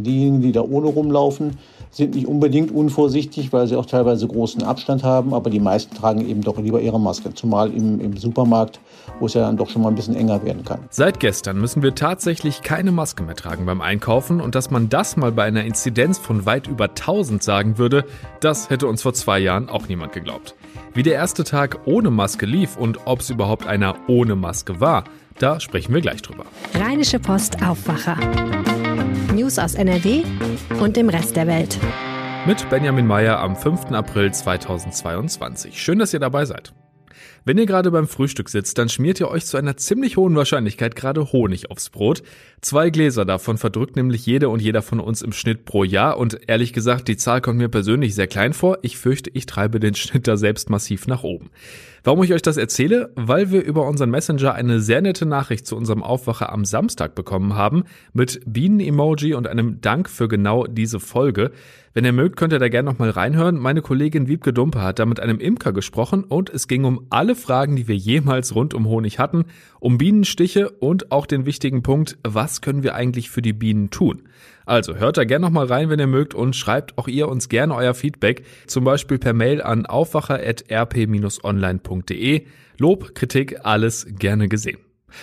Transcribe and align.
Diejenigen, 0.00 0.40
die 0.40 0.52
da 0.52 0.62
ohne 0.62 0.88
rumlaufen, 0.88 1.58
sind 1.90 2.14
nicht 2.14 2.26
unbedingt 2.26 2.70
unvorsichtig, 2.72 3.52
weil 3.52 3.66
sie 3.66 3.76
auch 3.76 3.84
teilweise 3.84 4.26
großen 4.26 4.62
Abstand 4.62 5.04
haben, 5.04 5.34
aber 5.34 5.50
die 5.50 5.60
meisten 5.60 5.94
tragen 5.94 6.26
eben 6.26 6.40
doch 6.40 6.58
lieber 6.58 6.80
ihre 6.80 6.98
Maske, 6.98 7.34
zumal 7.34 7.70
im, 7.70 8.00
im 8.00 8.16
Supermarkt, 8.16 8.80
wo 9.20 9.26
es 9.26 9.34
ja 9.34 9.42
dann 9.42 9.58
doch 9.58 9.68
schon 9.68 9.82
mal 9.82 9.90
ein 9.90 9.94
bisschen 9.94 10.16
enger 10.16 10.42
werden 10.42 10.64
kann. 10.64 10.80
Seit 10.90 11.20
gestern 11.20 11.60
müssen 11.60 11.82
wir 11.82 11.94
tatsächlich 11.94 12.62
keine 12.62 12.92
Maske 12.92 13.22
mehr 13.22 13.36
tragen 13.36 13.66
beim 13.66 13.82
Einkaufen 13.82 14.40
und 14.40 14.54
dass 14.54 14.70
man 14.70 14.88
das 14.88 15.18
mal 15.18 15.32
bei 15.32 15.44
einer 15.44 15.64
Inzidenz 15.64 16.18
von 16.18 16.46
weit 16.46 16.66
über 16.66 16.84
1000 16.84 17.42
sagen 17.42 17.76
würde, 17.76 18.06
das 18.40 18.70
hätte 18.70 18.86
uns 18.86 19.02
vor 19.02 19.12
zwei 19.12 19.38
Jahren 19.38 19.68
auch 19.68 19.88
niemand 19.88 20.12
geglaubt. 20.12 20.54
Wie 20.94 21.02
der 21.02 21.14
erste 21.14 21.44
Tag 21.44 21.80
ohne 21.84 22.10
Maske 22.10 22.46
lief 22.46 22.76
und 22.76 23.00
ob 23.06 23.20
es 23.20 23.30
überhaupt 23.30 23.66
einer 23.66 23.96
ohne 24.08 24.34
Maske 24.34 24.80
war, 24.80 25.04
da 25.38 25.60
sprechen 25.60 25.94
wir 25.94 26.00
gleich 26.00 26.22
drüber. 26.22 26.44
Rheinische 26.74 27.18
Post 27.18 27.62
Aufwacher. 27.62 28.16
News 29.42 29.58
aus 29.58 29.74
NRW 29.74 30.22
und 30.78 30.96
dem 30.96 31.08
Rest 31.08 31.34
der 31.34 31.48
Welt. 31.48 31.76
Mit 32.46 32.70
Benjamin 32.70 33.08
Meyer 33.08 33.40
am 33.40 33.56
5. 33.56 33.86
April 33.90 34.32
2022. 34.32 35.82
Schön, 35.82 35.98
dass 35.98 36.14
ihr 36.14 36.20
dabei 36.20 36.44
seid. 36.44 36.72
Wenn 37.44 37.58
ihr 37.58 37.66
gerade 37.66 37.90
beim 37.90 38.06
Frühstück 38.06 38.48
sitzt, 38.48 38.78
dann 38.78 38.88
schmiert 38.88 39.18
ihr 39.18 39.28
euch 39.28 39.46
zu 39.46 39.56
einer 39.56 39.76
ziemlich 39.76 40.16
hohen 40.16 40.36
Wahrscheinlichkeit 40.36 40.94
gerade 40.94 41.32
Honig 41.32 41.72
aufs 41.72 41.90
Brot. 41.90 42.22
Zwei 42.60 42.90
Gläser 42.90 43.24
davon 43.24 43.58
verdrückt 43.58 43.96
nämlich 43.96 44.24
jede 44.24 44.48
und 44.48 44.62
jeder 44.62 44.80
von 44.80 45.00
uns 45.00 45.22
im 45.22 45.32
Schnitt 45.32 45.64
pro 45.64 45.82
Jahr 45.82 46.18
und 46.18 46.48
ehrlich 46.48 46.72
gesagt, 46.72 47.08
die 47.08 47.16
Zahl 47.16 47.40
kommt 47.40 47.58
mir 47.58 47.68
persönlich 47.68 48.14
sehr 48.14 48.28
klein 48.28 48.52
vor. 48.52 48.78
Ich 48.82 48.96
fürchte, 48.96 49.30
ich 49.34 49.46
treibe 49.46 49.80
den 49.80 49.96
Schnitt 49.96 50.28
da 50.28 50.36
selbst 50.36 50.70
massiv 50.70 51.08
nach 51.08 51.24
oben. 51.24 51.50
Warum 52.04 52.22
ich 52.24 52.32
euch 52.32 52.42
das 52.42 52.56
erzähle? 52.56 53.12
Weil 53.14 53.52
wir 53.52 53.62
über 53.62 53.86
unseren 53.86 54.10
Messenger 54.10 54.54
eine 54.54 54.80
sehr 54.80 55.02
nette 55.02 55.24
Nachricht 55.24 55.66
zu 55.66 55.76
unserem 55.76 56.02
Aufwacher 56.02 56.52
am 56.52 56.64
Samstag 56.64 57.14
bekommen 57.14 57.54
haben 57.54 57.84
mit 58.12 58.40
Bienen-Emoji 58.44 59.34
und 59.34 59.46
einem 59.46 59.80
Dank 59.80 60.08
für 60.08 60.26
genau 60.26 60.66
diese 60.66 60.98
Folge. 60.98 61.52
Wenn 61.94 62.04
ihr 62.04 62.12
mögt, 62.12 62.36
könnt 62.36 62.52
ihr 62.52 62.58
da 62.58 62.68
gerne 62.68 62.90
nochmal 62.90 63.10
reinhören. 63.10 63.56
Meine 63.56 63.82
Kollegin 63.82 64.26
Wiebke 64.26 64.52
Dumpe 64.52 64.80
hat 64.80 64.98
da 64.98 65.06
mit 65.06 65.20
einem 65.20 65.38
Imker 65.38 65.72
gesprochen 65.72 66.24
und 66.24 66.48
es 66.50 66.66
ging 66.66 66.84
um 66.84 67.06
alle 67.10 67.31
Fragen, 67.34 67.76
die 67.76 67.88
wir 67.88 67.96
jemals 67.96 68.54
rund 68.54 68.74
um 68.74 68.86
Honig 68.86 69.18
hatten, 69.18 69.44
um 69.80 69.98
Bienenstiche 69.98 70.70
und 70.70 71.12
auch 71.12 71.26
den 71.26 71.46
wichtigen 71.46 71.82
Punkt, 71.82 72.18
was 72.22 72.60
können 72.60 72.82
wir 72.82 72.94
eigentlich 72.94 73.30
für 73.30 73.42
die 73.42 73.52
Bienen 73.52 73.90
tun? 73.90 74.22
Also 74.64 74.94
hört 74.96 75.16
da 75.16 75.24
gerne 75.24 75.46
nochmal 75.46 75.66
rein, 75.66 75.90
wenn 75.90 75.98
ihr 75.98 76.06
mögt 76.06 76.34
und 76.34 76.54
schreibt 76.54 76.96
auch 76.98 77.08
ihr 77.08 77.26
uns 77.28 77.48
gerne 77.48 77.74
euer 77.74 77.94
Feedback, 77.94 78.44
zum 78.66 78.84
Beispiel 78.84 79.18
per 79.18 79.32
Mail 79.32 79.62
an 79.62 79.86
aufwacher.rp-online.de. 79.86 82.46
Lob, 82.78 83.14
Kritik, 83.14 83.64
alles 83.64 84.06
gerne 84.18 84.48
gesehen. 84.48 84.78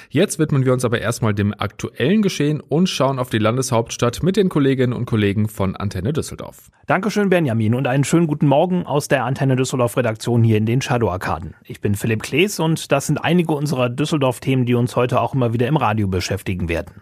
Jetzt 0.09 0.39
widmen 0.39 0.65
wir 0.65 0.73
uns 0.73 0.85
aber 0.85 0.99
erstmal 0.99 1.33
dem 1.33 1.53
aktuellen 1.53 2.21
Geschehen 2.21 2.61
und 2.61 2.87
schauen 2.87 3.19
auf 3.19 3.29
die 3.29 3.37
Landeshauptstadt 3.37 4.23
mit 4.23 4.37
den 4.37 4.49
Kolleginnen 4.49 4.93
und 4.93 5.05
Kollegen 5.05 5.47
von 5.47 5.75
Antenne 5.75 6.13
Düsseldorf. 6.13 6.69
Dankeschön, 6.87 7.29
Benjamin, 7.29 7.75
und 7.75 7.87
einen 7.87 8.03
schönen 8.03 8.27
guten 8.27 8.47
Morgen 8.47 8.85
aus 8.85 9.07
der 9.07 9.25
Antenne 9.25 9.55
Düsseldorf 9.55 9.97
Redaktion 9.97 10.43
hier 10.43 10.57
in 10.57 10.65
den 10.65 10.81
Shadow-Arkaden. 10.81 11.55
Ich 11.63 11.81
bin 11.81 11.95
Philipp 11.95 12.23
Klees 12.23 12.59
und 12.59 12.91
das 12.91 13.07
sind 13.07 13.17
einige 13.23 13.53
unserer 13.53 13.89
Düsseldorf-Themen, 13.89 14.65
die 14.65 14.75
uns 14.75 14.95
heute 14.95 15.21
auch 15.21 15.33
immer 15.33 15.53
wieder 15.53 15.67
im 15.67 15.77
Radio 15.77 16.07
beschäftigen 16.07 16.69
werden. 16.69 17.01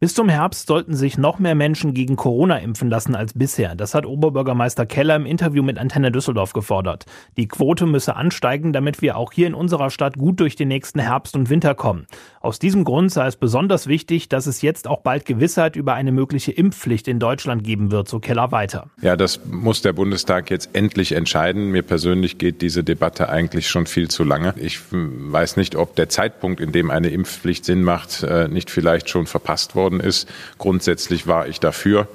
Bis 0.00 0.12
zum 0.12 0.28
Herbst 0.28 0.66
sollten 0.66 0.94
sich 0.94 1.18
noch 1.18 1.38
mehr 1.38 1.54
Menschen 1.54 1.94
gegen 1.94 2.16
Corona 2.16 2.58
impfen 2.58 2.90
lassen 2.90 3.14
als 3.14 3.32
bisher. 3.32 3.76
Das 3.76 3.94
hat 3.94 4.06
Oberbürgermeister 4.06 4.86
Keller 4.86 5.14
im 5.16 5.24
Interview 5.24 5.62
mit 5.62 5.78
Antenne 5.78 6.10
Düsseldorf 6.10 6.52
gefordert. 6.52 7.06
Die 7.36 7.46
Quote 7.46 7.86
müsse 7.86 8.16
ansteigen, 8.16 8.72
damit 8.72 9.02
wir 9.02 9.16
auch 9.16 9.32
hier 9.32 9.46
in 9.46 9.54
unserer 9.54 9.90
Stadt 9.90 10.18
gut 10.18 10.40
durch 10.40 10.56
den 10.56 10.68
nächsten 10.68 10.98
Herbst 10.98 11.36
und 11.36 11.48
Winter 11.48 11.74
kommen. 11.74 12.06
Aus 12.44 12.58
diesem 12.58 12.84
Grund 12.84 13.10
sei 13.10 13.26
es 13.26 13.36
besonders 13.36 13.86
wichtig, 13.86 14.28
dass 14.28 14.46
es 14.46 14.60
jetzt 14.60 14.86
auch 14.86 15.00
bald 15.00 15.24
Gewissheit 15.24 15.76
über 15.76 15.94
eine 15.94 16.12
mögliche 16.12 16.52
Impfpflicht 16.52 17.08
in 17.08 17.18
Deutschland 17.18 17.64
geben 17.64 17.90
wird, 17.90 18.06
so 18.06 18.20
Keller 18.20 18.52
weiter. 18.52 18.90
Ja, 19.00 19.16
das 19.16 19.40
muss 19.46 19.80
der 19.80 19.94
Bundestag 19.94 20.50
jetzt 20.50 20.68
endlich 20.74 21.12
entscheiden. 21.12 21.70
Mir 21.70 21.82
persönlich 21.82 22.36
geht 22.36 22.60
diese 22.60 22.84
Debatte 22.84 23.30
eigentlich 23.30 23.68
schon 23.68 23.86
viel 23.86 24.08
zu 24.08 24.24
lange. 24.24 24.52
Ich 24.58 24.80
weiß 24.90 25.56
nicht, 25.56 25.74
ob 25.74 25.96
der 25.96 26.10
Zeitpunkt, 26.10 26.60
in 26.60 26.70
dem 26.70 26.90
eine 26.90 27.08
Impfpflicht 27.08 27.64
Sinn 27.64 27.82
macht, 27.82 28.22
äh, 28.24 28.46
nicht 28.46 28.70
vielleicht 28.70 29.08
schon 29.08 29.24
verpasst 29.24 29.74
worden 29.74 30.00
ist. 30.00 30.28
Grundsätzlich 30.58 31.26
war 31.26 31.48
ich 31.48 31.60
dafür 31.60 32.08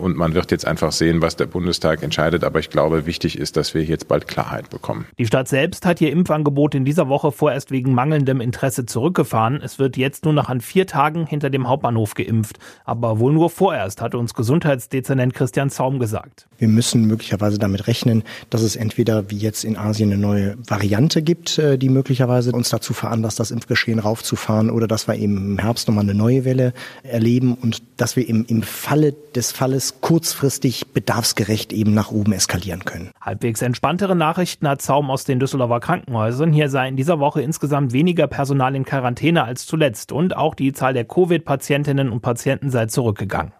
und 0.00 0.16
man 0.16 0.34
wird 0.34 0.50
jetzt 0.50 0.66
einfach 0.66 0.90
sehen, 0.90 1.22
was 1.22 1.36
der 1.36 1.46
Bundestag 1.46 2.02
entscheidet. 2.02 2.42
Aber 2.42 2.58
ich 2.58 2.70
glaube, 2.70 3.06
wichtig 3.06 3.38
ist, 3.38 3.56
dass 3.56 3.72
wir 3.72 3.84
jetzt 3.84 4.08
bald 4.08 4.26
Klarheit 4.26 4.68
bekommen. 4.68 5.06
Die 5.16 5.26
Stadt 5.26 5.46
selbst 5.46 5.86
hat 5.86 6.00
ihr 6.00 6.10
Impfangebot 6.10 6.74
in 6.74 6.84
dieser 6.84 7.08
Woche 7.08 7.30
vorerst 7.30 7.70
wegen 7.70 7.94
mangelndem 7.94 8.40
Interesse 8.40 8.84
zurückgefahren. 8.84 9.60
Es 9.62 9.75
wird 9.78 9.96
jetzt 9.96 10.24
nur 10.24 10.34
noch 10.34 10.48
an 10.48 10.60
vier 10.60 10.86
Tagen 10.86 11.26
hinter 11.26 11.50
dem 11.50 11.68
Hauptbahnhof 11.68 12.14
geimpft. 12.14 12.58
Aber 12.84 13.18
wohl 13.18 13.32
nur 13.32 13.50
vorerst, 13.50 14.00
hat 14.00 14.14
uns 14.14 14.34
Gesundheitsdezernent 14.34 15.34
Christian 15.34 15.70
Zaum 15.70 15.98
gesagt. 15.98 16.46
Wir 16.58 16.68
müssen 16.68 17.04
möglicherweise 17.06 17.58
damit 17.58 17.86
rechnen, 17.86 18.22
dass 18.50 18.62
es 18.62 18.76
entweder 18.76 19.30
wie 19.30 19.36
jetzt 19.36 19.64
in 19.64 19.76
Asien 19.76 20.10
eine 20.10 20.20
neue 20.20 20.56
Variante 20.66 21.22
gibt, 21.22 21.58
äh, 21.58 21.76
die 21.78 21.88
möglicherweise 21.88 22.52
uns 22.52 22.70
dazu 22.70 22.94
veranlasst, 22.94 23.38
das 23.40 23.50
Impfgeschehen 23.50 23.98
raufzufahren 23.98 24.70
oder 24.70 24.86
dass 24.86 25.06
wir 25.08 25.16
eben 25.16 25.36
im 25.36 25.58
Herbst 25.58 25.88
nochmal 25.88 26.04
eine 26.04 26.14
neue 26.14 26.44
Welle 26.44 26.72
erleben 27.02 27.54
und 27.54 27.82
dass 27.96 28.16
wir 28.16 28.28
im, 28.28 28.44
im 28.46 28.62
Falle 28.62 29.14
des 29.34 29.52
Falles 29.52 30.00
kurzfristig 30.00 30.88
bedarfsgerecht 30.88 31.72
eben 31.72 31.92
nach 31.92 32.10
oben 32.10 32.32
eskalieren 32.32 32.84
können. 32.84 33.10
Halbwegs 33.20 33.62
entspanntere 33.62 34.16
Nachrichten 34.16 34.66
hat 34.68 34.82
Zaum 34.82 35.10
aus 35.10 35.24
den 35.24 35.38
Düsseldorfer 35.40 35.80
Krankenhäusern. 35.80 36.52
Hier 36.52 36.68
sei 36.70 36.88
in 36.88 36.96
dieser 36.96 37.20
Woche 37.20 37.42
insgesamt 37.42 37.92
weniger 37.92 38.26
Personal 38.26 38.74
in 38.74 38.84
Quarantäne 38.84 39.44
als 39.44 39.65
zuletzt 39.66 40.12
und 40.12 40.36
auch 40.36 40.54
die 40.54 40.72
Zahl 40.72 40.94
der 40.94 41.04
Covid-Patientinnen 41.04 42.10
und 42.10 42.20
Patienten 42.20 42.70
sei 42.70 42.86
zurückgegangen. 42.86 43.52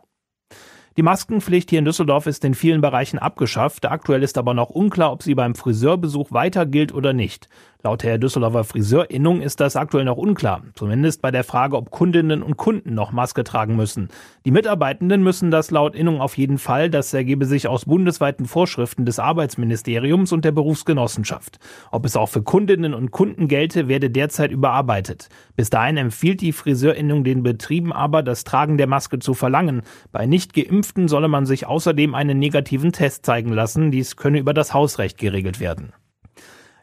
Die 0.96 1.02
Maskenpflicht 1.02 1.68
hier 1.68 1.80
in 1.80 1.84
Düsseldorf 1.84 2.26
ist 2.26 2.42
in 2.46 2.54
vielen 2.54 2.80
Bereichen 2.80 3.18
abgeschafft. 3.18 3.84
Aktuell 3.84 4.22
ist 4.22 4.38
aber 4.38 4.54
noch 4.54 4.70
unklar, 4.70 5.12
ob 5.12 5.22
sie 5.22 5.34
beim 5.34 5.54
Friseurbesuch 5.54 6.32
weiter 6.32 6.64
gilt 6.64 6.94
oder 6.94 7.12
nicht. 7.12 7.50
Laut 7.82 8.02
der 8.02 8.18
Düsseldorfer 8.18 8.64
Friseurinnung 8.64 9.40
ist 9.40 9.60
das 9.60 9.76
aktuell 9.76 10.04
noch 10.04 10.16
unklar. 10.16 10.62
Zumindest 10.74 11.22
bei 11.22 11.30
der 11.30 11.44
Frage, 11.44 11.76
ob 11.76 11.90
Kundinnen 11.90 12.42
und 12.42 12.56
Kunden 12.56 12.94
noch 12.94 13.12
Maske 13.12 13.44
tragen 13.44 13.76
müssen. 13.76 14.08
Die 14.44 14.50
Mitarbeitenden 14.50 15.22
müssen 15.22 15.50
das 15.50 15.70
laut 15.70 15.94
Innung 15.94 16.20
auf 16.20 16.36
jeden 16.36 16.58
Fall. 16.58 16.90
Das 16.90 17.14
ergebe 17.14 17.44
sich 17.44 17.68
aus 17.68 17.84
bundesweiten 17.84 18.46
Vorschriften 18.46 19.04
des 19.04 19.18
Arbeitsministeriums 19.18 20.32
und 20.32 20.44
der 20.44 20.52
Berufsgenossenschaft. 20.52 21.58
Ob 21.90 22.04
es 22.06 22.16
auch 22.16 22.28
für 22.28 22.42
Kundinnen 22.42 22.94
und 22.94 23.10
Kunden 23.10 23.46
gelte, 23.46 23.88
werde 23.88 24.10
derzeit 24.10 24.50
überarbeitet. 24.50 25.28
Bis 25.54 25.70
dahin 25.70 25.96
empfiehlt 25.96 26.40
die 26.40 26.52
Friseurinnung 26.52 27.24
den 27.24 27.42
Betrieben 27.42 27.92
aber, 27.92 28.22
das 28.22 28.44
Tragen 28.44 28.78
der 28.78 28.86
Maske 28.86 29.18
zu 29.18 29.34
verlangen. 29.34 29.82
Bei 30.12 30.26
nicht 30.26 30.54
geimpften 30.54 31.08
solle 31.08 31.28
man 31.28 31.46
sich 31.46 31.66
außerdem 31.66 32.14
einen 32.14 32.38
negativen 32.38 32.92
Test 32.92 33.26
zeigen 33.26 33.52
lassen. 33.52 33.90
Dies 33.90 34.16
könne 34.16 34.38
über 34.38 34.54
das 34.54 34.74
Hausrecht 34.74 35.18
geregelt 35.18 35.60
werden. 35.60 35.92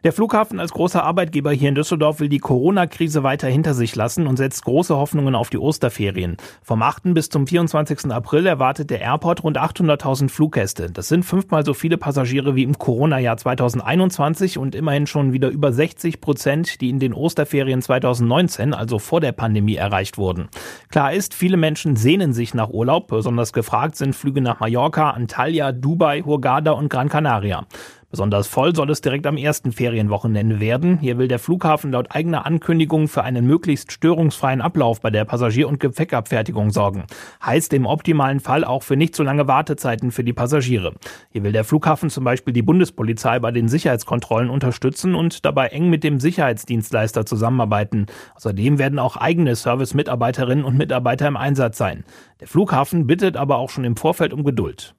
Der 0.04 0.12
Flughafen 0.12 0.60
als 0.60 0.72
großer 0.72 1.02
Arbeitgeber 1.02 1.50
hier 1.50 1.70
in 1.70 1.74
Düsseldorf 1.74 2.20
will 2.20 2.28
die 2.28 2.38
Corona-Krise 2.38 3.22
weiter 3.22 3.48
hinter 3.48 3.72
sich 3.72 3.96
lassen 3.96 4.26
und 4.26 4.36
setzt 4.36 4.62
große 4.66 4.94
Hoffnungen 4.94 5.34
auf 5.34 5.48
die 5.48 5.56
Osterferien. 5.56 6.36
Vom 6.62 6.82
8. 6.82 7.14
bis 7.14 7.30
zum 7.30 7.46
24. 7.46 8.12
April 8.12 8.44
erwartet 8.44 8.90
der 8.90 9.00
Airport 9.00 9.42
rund 9.44 9.58
800.000 9.58 10.28
Fluggäste. 10.28 10.90
Das 10.90 11.08
sind 11.08 11.24
fünfmal 11.24 11.64
so 11.64 11.72
viele 11.72 11.96
Passagiere 11.96 12.54
wie 12.54 12.64
im 12.64 12.76
Corona-Jahr 12.76 13.38
2021 13.38 14.58
und 14.58 14.74
immerhin 14.74 15.06
schon 15.06 15.32
wieder 15.32 15.48
über 15.48 15.72
60 15.72 16.20
Prozent, 16.20 16.82
die 16.82 16.90
in 16.90 16.98
den 16.98 17.14
Osterferien 17.14 17.80
2019, 17.80 18.74
also 18.74 18.98
vor 18.98 19.22
der 19.22 19.32
Pandemie, 19.32 19.76
erreicht 19.76 20.18
wurden. 20.18 20.50
Klar 20.90 21.14
ist, 21.14 21.32
viele 21.32 21.56
Menschen 21.56 21.96
sehnen 21.96 22.34
sich 22.34 22.52
nach 22.52 22.68
Urlaub. 22.68 23.06
Besonders 23.06 23.54
gefragt 23.54 23.96
sind 23.96 24.14
Flüge 24.14 24.42
nach 24.42 24.60
Mallorca, 24.60 25.12
Antalya, 25.12 25.72
Dubai, 25.72 26.20
Hurghada 26.20 26.72
und 26.72 26.90
Gran 26.90 27.08
Canaria. 27.08 27.66
Besonders 28.14 28.46
voll 28.46 28.76
soll 28.76 28.90
es 28.90 29.00
direkt 29.00 29.26
am 29.26 29.36
ersten 29.36 29.72
Ferienwochenende 29.72 30.60
werden. 30.60 30.98
Hier 30.98 31.18
will 31.18 31.26
der 31.26 31.40
Flughafen 31.40 31.90
laut 31.90 32.14
eigener 32.14 32.46
Ankündigung 32.46 33.08
für 33.08 33.24
einen 33.24 33.44
möglichst 33.44 33.90
störungsfreien 33.90 34.60
Ablauf 34.60 35.00
bei 35.00 35.10
der 35.10 35.24
Passagier- 35.24 35.66
und 35.66 35.80
Gepäckabfertigung 35.80 36.70
sorgen. 36.70 37.06
Heißt 37.44 37.72
im 37.72 37.86
optimalen 37.86 38.38
Fall 38.38 38.62
auch 38.62 38.84
für 38.84 38.94
nicht 38.94 39.16
so 39.16 39.24
lange 39.24 39.48
Wartezeiten 39.48 40.12
für 40.12 40.22
die 40.22 40.32
Passagiere. 40.32 40.94
Hier 41.30 41.42
will 41.42 41.50
der 41.50 41.64
Flughafen 41.64 42.08
zum 42.08 42.22
Beispiel 42.22 42.54
die 42.54 42.62
Bundespolizei 42.62 43.40
bei 43.40 43.50
den 43.50 43.66
Sicherheitskontrollen 43.66 44.48
unterstützen 44.48 45.16
und 45.16 45.44
dabei 45.44 45.70
eng 45.70 45.90
mit 45.90 46.04
dem 46.04 46.20
Sicherheitsdienstleister 46.20 47.26
zusammenarbeiten. 47.26 48.06
Außerdem 48.36 48.78
werden 48.78 49.00
auch 49.00 49.16
eigene 49.16 49.56
Service-Mitarbeiterinnen 49.56 50.64
und 50.64 50.78
Mitarbeiter 50.78 51.26
im 51.26 51.36
Einsatz 51.36 51.78
sein. 51.78 52.04
Der 52.38 52.46
Flughafen 52.46 53.08
bittet 53.08 53.36
aber 53.36 53.56
auch 53.56 53.70
schon 53.70 53.82
im 53.82 53.96
Vorfeld 53.96 54.32
um 54.32 54.44
Geduld. 54.44 54.94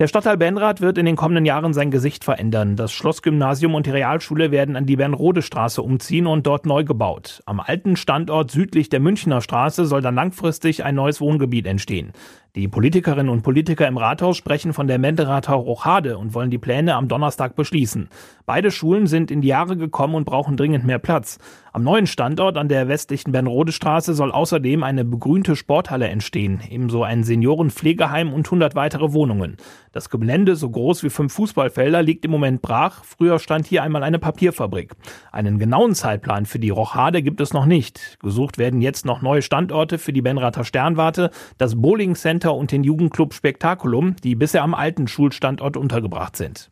Der 0.00 0.06
Stadtteil 0.06 0.38
Benrath 0.38 0.80
wird 0.80 0.96
in 0.96 1.04
den 1.04 1.14
kommenden 1.14 1.44
Jahren 1.44 1.74
sein 1.74 1.90
Gesicht 1.90 2.24
verändern. 2.24 2.74
Das 2.74 2.90
Schlossgymnasium 2.90 3.74
und 3.74 3.84
die 3.84 3.90
Realschule 3.90 4.50
werden 4.50 4.74
an 4.74 4.86
die 4.86 4.96
Bernrode 4.96 5.42
Straße 5.42 5.82
umziehen 5.82 6.26
und 6.26 6.46
dort 6.46 6.64
neu 6.64 6.84
gebaut. 6.84 7.42
Am 7.44 7.60
alten 7.60 7.96
Standort 7.96 8.50
südlich 8.50 8.88
der 8.88 9.00
Münchner 9.00 9.42
Straße 9.42 9.84
soll 9.84 10.00
dann 10.00 10.14
langfristig 10.14 10.84
ein 10.84 10.94
neues 10.94 11.20
Wohngebiet 11.20 11.66
entstehen. 11.66 12.12
Die 12.56 12.66
Politikerinnen 12.66 13.28
und 13.28 13.42
Politiker 13.42 13.86
im 13.86 13.96
Rathaus 13.96 14.36
sprechen 14.36 14.72
von 14.72 14.88
der 14.88 14.98
Menderater 14.98 15.52
Rochade 15.52 16.18
und 16.18 16.34
wollen 16.34 16.50
die 16.50 16.58
Pläne 16.58 16.96
am 16.96 17.06
Donnerstag 17.06 17.54
beschließen. 17.54 18.08
Beide 18.44 18.72
Schulen 18.72 19.06
sind 19.06 19.30
in 19.30 19.40
die 19.40 19.46
Jahre 19.46 19.76
gekommen 19.76 20.16
und 20.16 20.24
brauchen 20.24 20.56
dringend 20.56 20.84
mehr 20.84 20.98
Platz. 20.98 21.38
Am 21.72 21.84
neuen 21.84 22.08
Standort 22.08 22.56
an 22.56 22.66
der 22.66 22.88
westlichen 22.88 23.30
Bernrode 23.30 23.70
Straße 23.70 24.14
soll 24.14 24.32
außerdem 24.32 24.82
eine 24.82 25.04
begrünte 25.04 25.54
Sporthalle 25.54 26.08
entstehen, 26.08 26.60
ebenso 26.68 27.04
ein 27.04 27.22
Seniorenpflegeheim 27.22 28.32
und 28.32 28.48
100 28.48 28.74
weitere 28.74 29.12
Wohnungen. 29.12 29.56
Das 29.92 30.10
Gelände, 30.10 30.56
so 30.56 30.68
groß 30.68 31.04
wie 31.04 31.10
fünf 31.10 31.32
Fußballfelder, 31.32 32.02
liegt 32.02 32.24
im 32.24 32.32
Moment 32.32 32.60
brach. 32.60 33.04
Früher 33.04 33.38
stand 33.38 33.68
hier 33.68 33.84
einmal 33.84 34.02
eine 34.02 34.18
Papierfabrik. 34.18 34.96
Einen 35.30 35.60
genauen 35.60 35.94
Zeitplan 35.94 36.46
für 36.46 36.58
die 36.58 36.70
Rochade 36.70 37.22
gibt 37.22 37.40
es 37.40 37.52
noch 37.52 37.66
nicht. 37.66 38.18
Gesucht 38.20 38.58
werden 38.58 38.82
jetzt 38.82 39.06
noch 39.06 39.22
neue 39.22 39.42
Standorte 39.42 39.98
für 39.98 40.12
die 40.12 40.22
Benrather 40.22 40.64
Sternwarte, 40.64 41.30
das 41.56 41.80
Bowling 41.80 42.16
Center 42.16 42.39
und 42.48 42.72
den 42.72 42.82
Jugendclub 42.82 43.34
Spektakulum, 43.34 44.16
die 44.24 44.34
bisher 44.34 44.62
am 44.62 44.74
alten 44.74 45.06
Schulstandort 45.06 45.76
untergebracht 45.76 46.36
sind. 46.36 46.70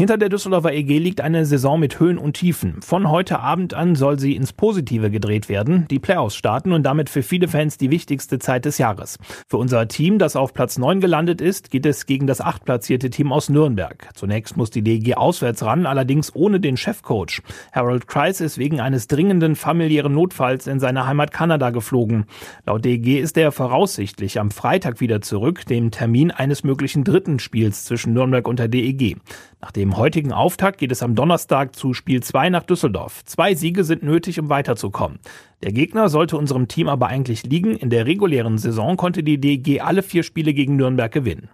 Hinter 0.00 0.16
der 0.16 0.30
Düsseldorfer 0.30 0.72
EG 0.72 0.96
liegt 0.96 1.20
eine 1.20 1.44
Saison 1.44 1.78
mit 1.78 2.00
Höhen 2.00 2.16
und 2.16 2.32
Tiefen. 2.32 2.80
Von 2.80 3.10
heute 3.10 3.40
Abend 3.40 3.74
an 3.74 3.96
soll 3.96 4.18
sie 4.18 4.34
ins 4.34 4.54
Positive 4.54 5.10
gedreht 5.10 5.50
werden, 5.50 5.86
die 5.90 5.98
Playoffs 5.98 6.36
starten 6.36 6.72
und 6.72 6.84
damit 6.84 7.10
für 7.10 7.22
viele 7.22 7.48
Fans 7.48 7.76
die 7.76 7.90
wichtigste 7.90 8.38
Zeit 8.38 8.64
des 8.64 8.78
Jahres. 8.78 9.18
Für 9.46 9.58
unser 9.58 9.88
Team, 9.88 10.18
das 10.18 10.36
auf 10.36 10.54
Platz 10.54 10.78
9 10.78 11.00
gelandet 11.00 11.42
ist, 11.42 11.70
geht 11.70 11.84
es 11.84 12.06
gegen 12.06 12.26
das 12.26 12.40
achtplatzierte 12.40 13.10
Team 13.10 13.30
aus 13.30 13.50
Nürnberg. 13.50 14.08
Zunächst 14.14 14.56
muss 14.56 14.70
die 14.70 14.80
DEG 14.80 15.18
auswärts 15.18 15.62
ran, 15.66 15.84
allerdings 15.84 16.34
ohne 16.34 16.60
den 16.60 16.78
Chefcoach. 16.78 17.42
Harold 17.70 18.08
Kreis 18.08 18.40
ist 18.40 18.56
wegen 18.56 18.80
eines 18.80 19.06
dringenden 19.06 19.54
familiären 19.54 20.14
Notfalls 20.14 20.66
in 20.66 20.80
seine 20.80 21.06
Heimat 21.06 21.30
Kanada 21.30 21.68
geflogen. 21.68 22.24
Laut 22.64 22.86
DEG 22.86 23.20
ist 23.20 23.36
er 23.36 23.52
voraussichtlich 23.52 24.40
am 24.40 24.50
Freitag 24.50 25.02
wieder 25.02 25.20
zurück, 25.20 25.66
dem 25.66 25.90
Termin 25.90 26.30
eines 26.30 26.64
möglichen 26.64 27.04
dritten 27.04 27.38
Spiels 27.38 27.84
zwischen 27.84 28.14
Nürnberg 28.14 28.48
und 28.48 28.60
der 28.60 28.68
DEG. 28.68 29.18
Nach 29.62 29.72
dem 29.72 29.98
heutigen 29.98 30.32
Auftakt 30.32 30.78
geht 30.78 30.90
es 30.90 31.02
am 31.02 31.14
Donnerstag 31.14 31.76
zu 31.76 31.92
Spiel 31.92 32.22
2 32.22 32.48
nach 32.48 32.62
Düsseldorf. 32.62 33.24
Zwei 33.26 33.54
Siege 33.54 33.84
sind 33.84 34.02
nötig, 34.02 34.40
um 34.40 34.48
weiterzukommen. 34.48 35.18
Der 35.62 35.72
Gegner 35.72 36.08
sollte 36.08 36.38
unserem 36.38 36.66
Team 36.66 36.88
aber 36.88 37.08
eigentlich 37.08 37.44
liegen. 37.44 37.76
In 37.76 37.90
der 37.90 38.06
regulären 38.06 38.56
Saison 38.56 38.96
konnte 38.96 39.22
die 39.22 39.38
DG 39.38 39.80
alle 39.80 40.02
vier 40.02 40.22
Spiele 40.22 40.54
gegen 40.54 40.76
Nürnberg 40.76 41.12
gewinnen. 41.12 41.50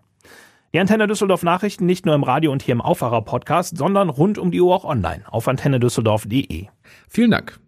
Die 0.72 0.78
Antenne 0.78 1.08
Düsseldorf 1.08 1.42
Nachrichten 1.42 1.86
nicht 1.86 2.06
nur 2.06 2.14
im 2.14 2.22
Radio 2.22 2.52
und 2.52 2.62
hier 2.62 2.72
im 2.72 2.80
Aufwacher 2.80 3.22
Podcast, 3.22 3.76
sondern 3.76 4.08
rund 4.08 4.38
um 4.38 4.52
die 4.52 4.60
Uhr 4.60 4.74
auch 4.74 4.84
online 4.84 5.24
auf 5.26 5.48
antennedüsseldorf.de. 5.48 6.66
Vielen 7.08 7.30
Dank. 7.32 7.58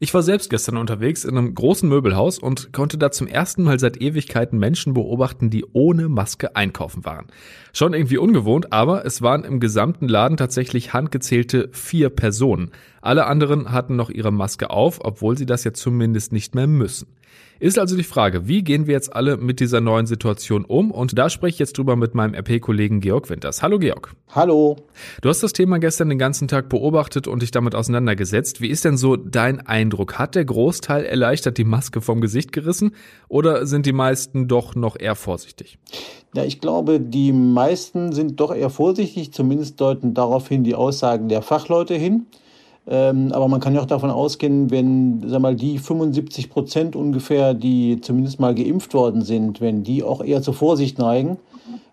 Ich 0.00 0.12
war 0.12 0.24
selbst 0.24 0.50
gestern 0.50 0.76
unterwegs 0.76 1.24
in 1.24 1.38
einem 1.38 1.54
großen 1.54 1.88
Möbelhaus 1.88 2.38
und 2.38 2.72
konnte 2.72 2.98
da 2.98 3.12
zum 3.12 3.28
ersten 3.28 3.62
Mal 3.62 3.78
seit 3.78 4.00
Ewigkeiten 4.00 4.58
Menschen 4.58 4.92
beobachten, 4.92 5.50
die 5.50 5.64
ohne 5.72 6.08
Maske 6.08 6.56
einkaufen 6.56 7.04
waren. 7.04 7.26
Schon 7.72 7.94
irgendwie 7.94 8.18
ungewohnt, 8.18 8.72
aber 8.72 9.06
es 9.06 9.22
waren 9.22 9.44
im 9.44 9.60
gesamten 9.60 10.08
Laden 10.08 10.36
tatsächlich 10.36 10.92
handgezählte 10.92 11.68
vier 11.72 12.10
Personen. 12.10 12.72
Alle 13.02 13.26
anderen 13.26 13.70
hatten 13.70 13.94
noch 13.94 14.10
ihre 14.10 14.32
Maske 14.32 14.70
auf, 14.70 14.98
obwohl 15.04 15.38
sie 15.38 15.46
das 15.46 15.62
ja 15.62 15.72
zumindest 15.72 16.32
nicht 16.32 16.56
mehr 16.56 16.66
müssen. 16.66 17.06
Ist 17.60 17.78
also 17.78 17.96
die 17.96 18.02
Frage, 18.02 18.48
wie 18.48 18.64
gehen 18.64 18.88
wir 18.88 18.94
jetzt 18.94 19.14
alle 19.14 19.36
mit 19.36 19.60
dieser 19.60 19.80
neuen 19.80 20.06
Situation 20.06 20.64
um? 20.64 20.90
Und 20.90 21.16
da 21.16 21.30
spreche 21.30 21.54
ich 21.54 21.58
jetzt 21.60 21.78
drüber 21.78 21.94
mit 21.94 22.12
meinem 22.12 22.34
RP-Kollegen 22.34 23.00
Georg 23.00 23.30
Winters. 23.30 23.62
Hallo 23.62 23.78
Georg. 23.78 24.12
Hallo. 24.34 24.76
Du 25.22 25.28
hast 25.28 25.42
das 25.44 25.52
Thema 25.52 25.78
gestern 25.78 26.08
den 26.08 26.18
ganzen 26.18 26.48
Tag 26.48 26.68
beobachtet 26.68 27.28
und 27.28 27.42
dich 27.42 27.52
damit 27.52 27.76
auseinandergesetzt. 27.76 28.60
Wie 28.60 28.68
ist 28.68 28.84
denn 28.84 28.96
so 28.96 29.14
dein 29.14 29.64
Eindruck? 29.64 30.18
Hat 30.18 30.34
der 30.34 30.44
Großteil 30.44 31.04
erleichtert 31.04 31.56
die 31.56 31.64
Maske 31.64 32.00
vom 32.00 32.20
Gesicht 32.20 32.50
gerissen 32.50 32.90
oder 33.28 33.66
sind 33.66 33.86
die 33.86 33.92
meisten 33.92 34.48
doch 34.48 34.74
noch 34.74 34.98
eher 34.98 35.14
vorsichtig? 35.14 35.78
Ja, 36.34 36.44
ich 36.44 36.60
glaube, 36.60 36.98
die 36.98 37.32
meisten 37.32 38.10
sind 38.10 38.40
doch 38.40 38.52
eher 38.52 38.70
vorsichtig. 38.70 39.32
Zumindest 39.32 39.80
deuten 39.80 40.12
daraufhin 40.12 40.64
die 40.64 40.74
Aussagen 40.74 41.28
der 41.28 41.42
Fachleute 41.42 41.94
hin. 41.94 42.26
Ähm, 42.86 43.32
aber 43.32 43.48
man 43.48 43.60
kann 43.60 43.74
ja 43.74 43.80
auch 43.80 43.86
davon 43.86 44.10
ausgehen, 44.10 44.70
wenn 44.70 45.22
sag 45.26 45.40
mal, 45.40 45.56
die 45.56 45.78
75 45.78 46.50
Prozent 46.50 46.96
ungefähr, 46.96 47.54
die 47.54 48.00
zumindest 48.00 48.40
mal 48.40 48.54
geimpft 48.54 48.92
worden 48.92 49.22
sind, 49.22 49.60
wenn 49.60 49.82
die 49.82 50.02
auch 50.02 50.22
eher 50.22 50.42
zur 50.42 50.54
Vorsicht 50.54 50.98
neigen, 50.98 51.38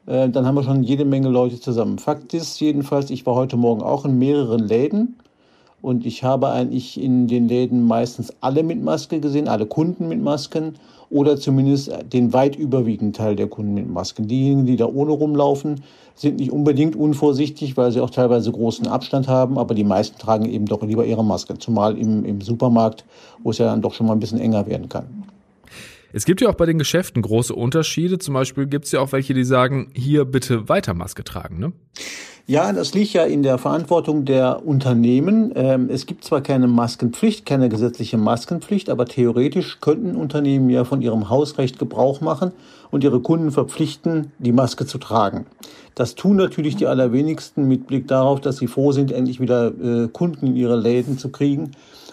äh, 0.06 0.30
dann 0.30 0.46
haben 0.46 0.56
wir 0.56 0.64
schon 0.64 0.84
jede 0.84 1.06
Menge 1.06 1.30
Leute 1.30 1.60
zusammen. 1.60 1.98
Fakt 1.98 2.34
ist 2.34 2.60
jedenfalls, 2.60 3.10
ich 3.10 3.26
war 3.26 3.36
heute 3.36 3.56
Morgen 3.56 3.82
auch 3.82 4.04
in 4.04 4.18
mehreren 4.18 4.60
Läden 4.60 5.16
und 5.82 6.06
ich 6.06 6.24
habe 6.24 6.50
eigentlich 6.50 7.02
in 7.02 7.28
den 7.28 7.48
Läden 7.48 7.86
meistens 7.86 8.34
alle 8.42 8.64
mit 8.64 8.84
Maske 8.84 9.20
gesehen, 9.20 9.48
alle 9.48 9.66
Kunden 9.66 10.08
mit 10.08 10.22
Masken 10.22 10.76
oder 11.10 11.38
zumindest 11.38 11.92
den 12.12 12.34
weit 12.34 12.56
überwiegenden 12.56 13.14
Teil 13.14 13.36
der 13.36 13.48
Kunden 13.48 13.74
mit 13.74 13.90
Masken. 13.90 14.28
Diejenigen, 14.28 14.66
die 14.66 14.78
da 14.78 14.86
ohne 14.86 15.12
rumlaufen, 15.12 15.82
sind 16.16 16.38
nicht 16.40 16.52
unbedingt 16.52 16.96
unvorsichtig, 16.96 17.78
weil 17.78 17.92
sie 17.92 18.02
auch 18.02 18.10
teilweise 18.10 18.52
großen 18.52 18.88
Abstand 18.88 19.28
haben, 19.28 19.58
aber 19.58 19.74
die 19.74 19.84
meisten 19.84 20.18
tragen 20.20 20.46
eben 20.46 20.66
doch 20.66 20.84
lieber 20.84 21.06
ihre 21.06 21.26
Maske, 21.26 21.58
zumal 21.58 21.98
im, 21.98 22.26
im 22.26 22.42
Supermarkt, 22.42 23.06
wo 23.44 23.50
es 23.50 23.58
ja 23.58 23.66
dann 23.66 23.82
doch 23.82 23.94
schon 23.94 24.08
mal 24.08 24.14
ein 24.14 24.20
bisschen 24.20 24.40
enger 24.40 24.68
werden 24.68 24.88
kann. 24.88 25.06
Es 26.14 26.26
gibt 26.26 26.42
ja 26.42 26.50
auch 26.50 26.56
bei 26.56 26.66
den 26.66 26.78
Geschäften 26.78 27.22
große 27.22 27.56
Unterschiede. 27.56 28.20
Zum 28.20 28.34
Beispiel 28.34 28.68
gibt 28.68 28.86
es 28.86 28.92
ja 28.92 29.00
auch 29.00 29.12
welche, 29.12 29.34
die 29.34 29.44
sagen, 29.44 29.92
hier 29.94 30.26
bitte 30.26 30.68
weiter 30.70 30.94
Maske 30.94 31.24
tragen. 31.24 31.60
Ne? 31.60 31.72
Ja, 32.48 32.74
das 32.74 32.94
liegt 32.94 33.14
ja 33.14 33.24
in 33.24 33.44
der 33.44 33.58
Verantwortung 33.58 34.26
der 34.26 34.66
Unternehmen. 34.66 35.54
Ähm, 35.56 35.90
es 35.90 36.06
gibt 36.06 36.26
zwar 36.26 36.42
keine 36.42 36.68
Maskenpflicht, 36.68 37.46
keine 37.46 37.70
gesetzliche 37.70 38.18
Maskenpflicht, 38.18 38.90
aber 38.90 39.06
theoretisch 39.06 39.80
könnten 39.80 40.16
Unternehmen 40.16 40.70
ja 40.70 40.84
von 40.84 41.02
ihrem 41.02 41.30
Hausrecht 41.30 41.80
Gebrauch 41.80 42.20
machen 42.20 42.52
und 42.90 43.04
ihre 43.04 43.22
Kunden 43.22 43.52
verpflichten, 43.52 44.32
die 44.40 44.52
Maske 44.52 44.86
zu 44.86 44.98
tragen. 44.98 45.46
Das 45.96 46.16
tun 46.16 46.36
natürlich 46.36 46.76
die 46.76 46.88
allerwenigsten 46.88 47.68
mit 47.68 47.88
Blick 47.88 48.08
darauf, 48.08 48.42
dass 48.42 48.58
sie 48.58 48.68
froh 48.68 48.92
sind, 48.92 49.12
endlich 49.12 49.40
wieder 49.40 49.68
äh, 49.68 50.08
Kunden 50.08 50.48
in 50.48 50.56
ihre 50.56 50.80
Läden 50.80 51.18
zu 51.18 51.30
kriegen 51.30 51.72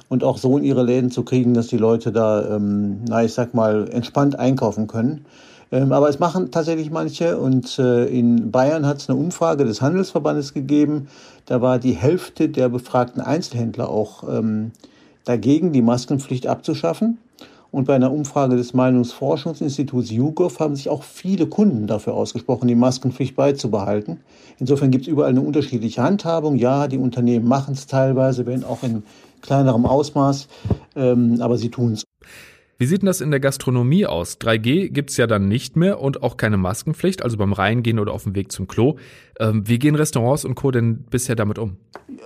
und 0.08 0.24
auch 0.24 0.38
so 0.38 0.56
in 0.56 0.64
ihre 0.64 0.82
Läden 0.82 1.10
zu 1.10 1.22
kriegen, 1.22 1.54
dass 1.54 1.66
die 1.66 1.76
Leute 1.76 2.12
da, 2.12 2.56
ähm, 2.56 3.00
na, 3.08 3.24
ich 3.24 3.34
sag 3.34 3.54
mal, 3.54 3.88
entspannt 3.90 4.38
einkaufen 4.38 4.86
können. 4.86 5.24
Ähm, 5.70 5.92
aber 5.92 6.08
es 6.08 6.18
machen 6.18 6.50
tatsächlich 6.50 6.90
manche 6.90 7.38
und 7.38 7.78
äh, 7.78 8.06
in 8.06 8.50
Bayern 8.50 8.86
hat 8.86 8.98
es 8.98 9.10
eine 9.10 9.18
Umfrage 9.18 9.64
des 9.64 9.82
Handelsverbandes 9.82 10.54
gegeben. 10.54 11.08
Da 11.46 11.60
war 11.60 11.78
die 11.78 11.92
Hälfte 11.92 12.48
der 12.48 12.68
befragten 12.68 13.20
Einzelhändler 13.20 13.90
auch 13.90 14.24
ähm, 14.28 14.72
dagegen, 15.24 15.72
die 15.72 15.82
Maskenpflicht 15.82 16.46
abzuschaffen. 16.46 17.18
Und 17.70 17.84
bei 17.84 17.94
einer 17.94 18.10
Umfrage 18.10 18.56
des 18.56 18.72
Meinungsforschungsinstituts 18.72 20.10
YouGov 20.10 20.58
haben 20.58 20.74
sich 20.74 20.88
auch 20.88 21.02
viele 21.02 21.46
Kunden 21.46 21.86
dafür 21.86 22.14
ausgesprochen, 22.14 22.66
die 22.66 22.74
Maskenpflicht 22.74 23.36
beizubehalten. 23.36 24.20
Insofern 24.58 24.90
gibt 24.90 25.02
es 25.02 25.08
überall 25.08 25.30
eine 25.30 25.42
unterschiedliche 25.42 26.02
Handhabung. 26.02 26.56
Ja, 26.56 26.88
die 26.88 26.96
Unternehmen 26.96 27.46
machen 27.46 27.74
es 27.74 27.86
teilweise, 27.86 28.46
wenn 28.46 28.64
auch 28.64 28.82
in 28.82 29.02
kleinerem 29.42 29.86
Ausmaß, 29.86 30.48
ähm, 30.96 31.38
aber 31.40 31.58
sie 31.58 31.70
tun 31.70 31.92
es. 31.94 32.04
Wie 32.80 32.86
sieht 32.86 33.02
denn 33.02 33.06
das 33.06 33.20
in 33.20 33.32
der 33.32 33.40
Gastronomie 33.40 34.06
aus? 34.06 34.38
3G 34.40 34.90
gibt's 34.90 35.16
ja 35.16 35.26
dann 35.26 35.48
nicht 35.48 35.76
mehr 35.76 36.00
und 36.00 36.22
auch 36.22 36.36
keine 36.36 36.56
Maskenpflicht, 36.58 37.24
also 37.24 37.36
beim 37.36 37.52
Reingehen 37.52 37.98
oder 37.98 38.12
auf 38.12 38.22
dem 38.22 38.36
Weg 38.36 38.52
zum 38.52 38.68
Klo. 38.68 38.94
Ähm, 39.40 39.66
wie 39.66 39.80
gehen 39.80 39.96
Restaurants 39.96 40.44
und 40.44 40.54
Co. 40.54 40.70
denn 40.70 40.98
bisher 41.10 41.34
damit 41.34 41.58
um? 41.58 41.76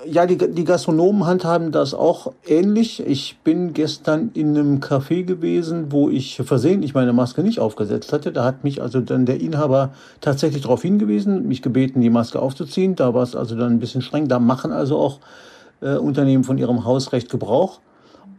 Ja, 0.04 0.26
die, 0.26 0.36
die 0.36 0.64
Gastronomen 0.64 1.24
handhaben 1.24 1.72
das 1.72 1.94
auch 1.94 2.34
ähnlich. 2.46 3.02
Ich 3.06 3.38
bin 3.42 3.72
gestern 3.72 4.30
in 4.34 4.50
einem 4.50 4.80
Café 4.80 5.24
gewesen, 5.24 5.86
wo 5.90 6.10
ich 6.10 6.36
versehentlich 6.44 6.92
meine 6.92 7.14
Maske 7.14 7.42
nicht 7.42 7.58
aufgesetzt 7.58 8.12
hatte. 8.12 8.30
Da 8.30 8.44
hat 8.44 8.62
mich 8.62 8.82
also 8.82 9.00
dann 9.00 9.24
der 9.24 9.40
Inhaber 9.40 9.94
tatsächlich 10.20 10.60
darauf 10.62 10.82
hingewiesen, 10.82 11.48
mich 11.48 11.62
gebeten, 11.62 12.02
die 12.02 12.10
Maske 12.10 12.40
aufzuziehen. 12.40 12.94
Da 12.94 13.14
war 13.14 13.22
es 13.22 13.34
also 13.34 13.56
dann 13.56 13.72
ein 13.72 13.80
bisschen 13.80 14.02
streng. 14.02 14.28
Da 14.28 14.38
machen 14.38 14.70
also 14.70 14.98
auch 14.98 15.18
äh, 15.82 15.96
Unternehmen 15.96 16.44
von 16.44 16.58
ihrem 16.58 16.84
Hausrecht 16.84 17.30
Gebrauch. 17.30 17.80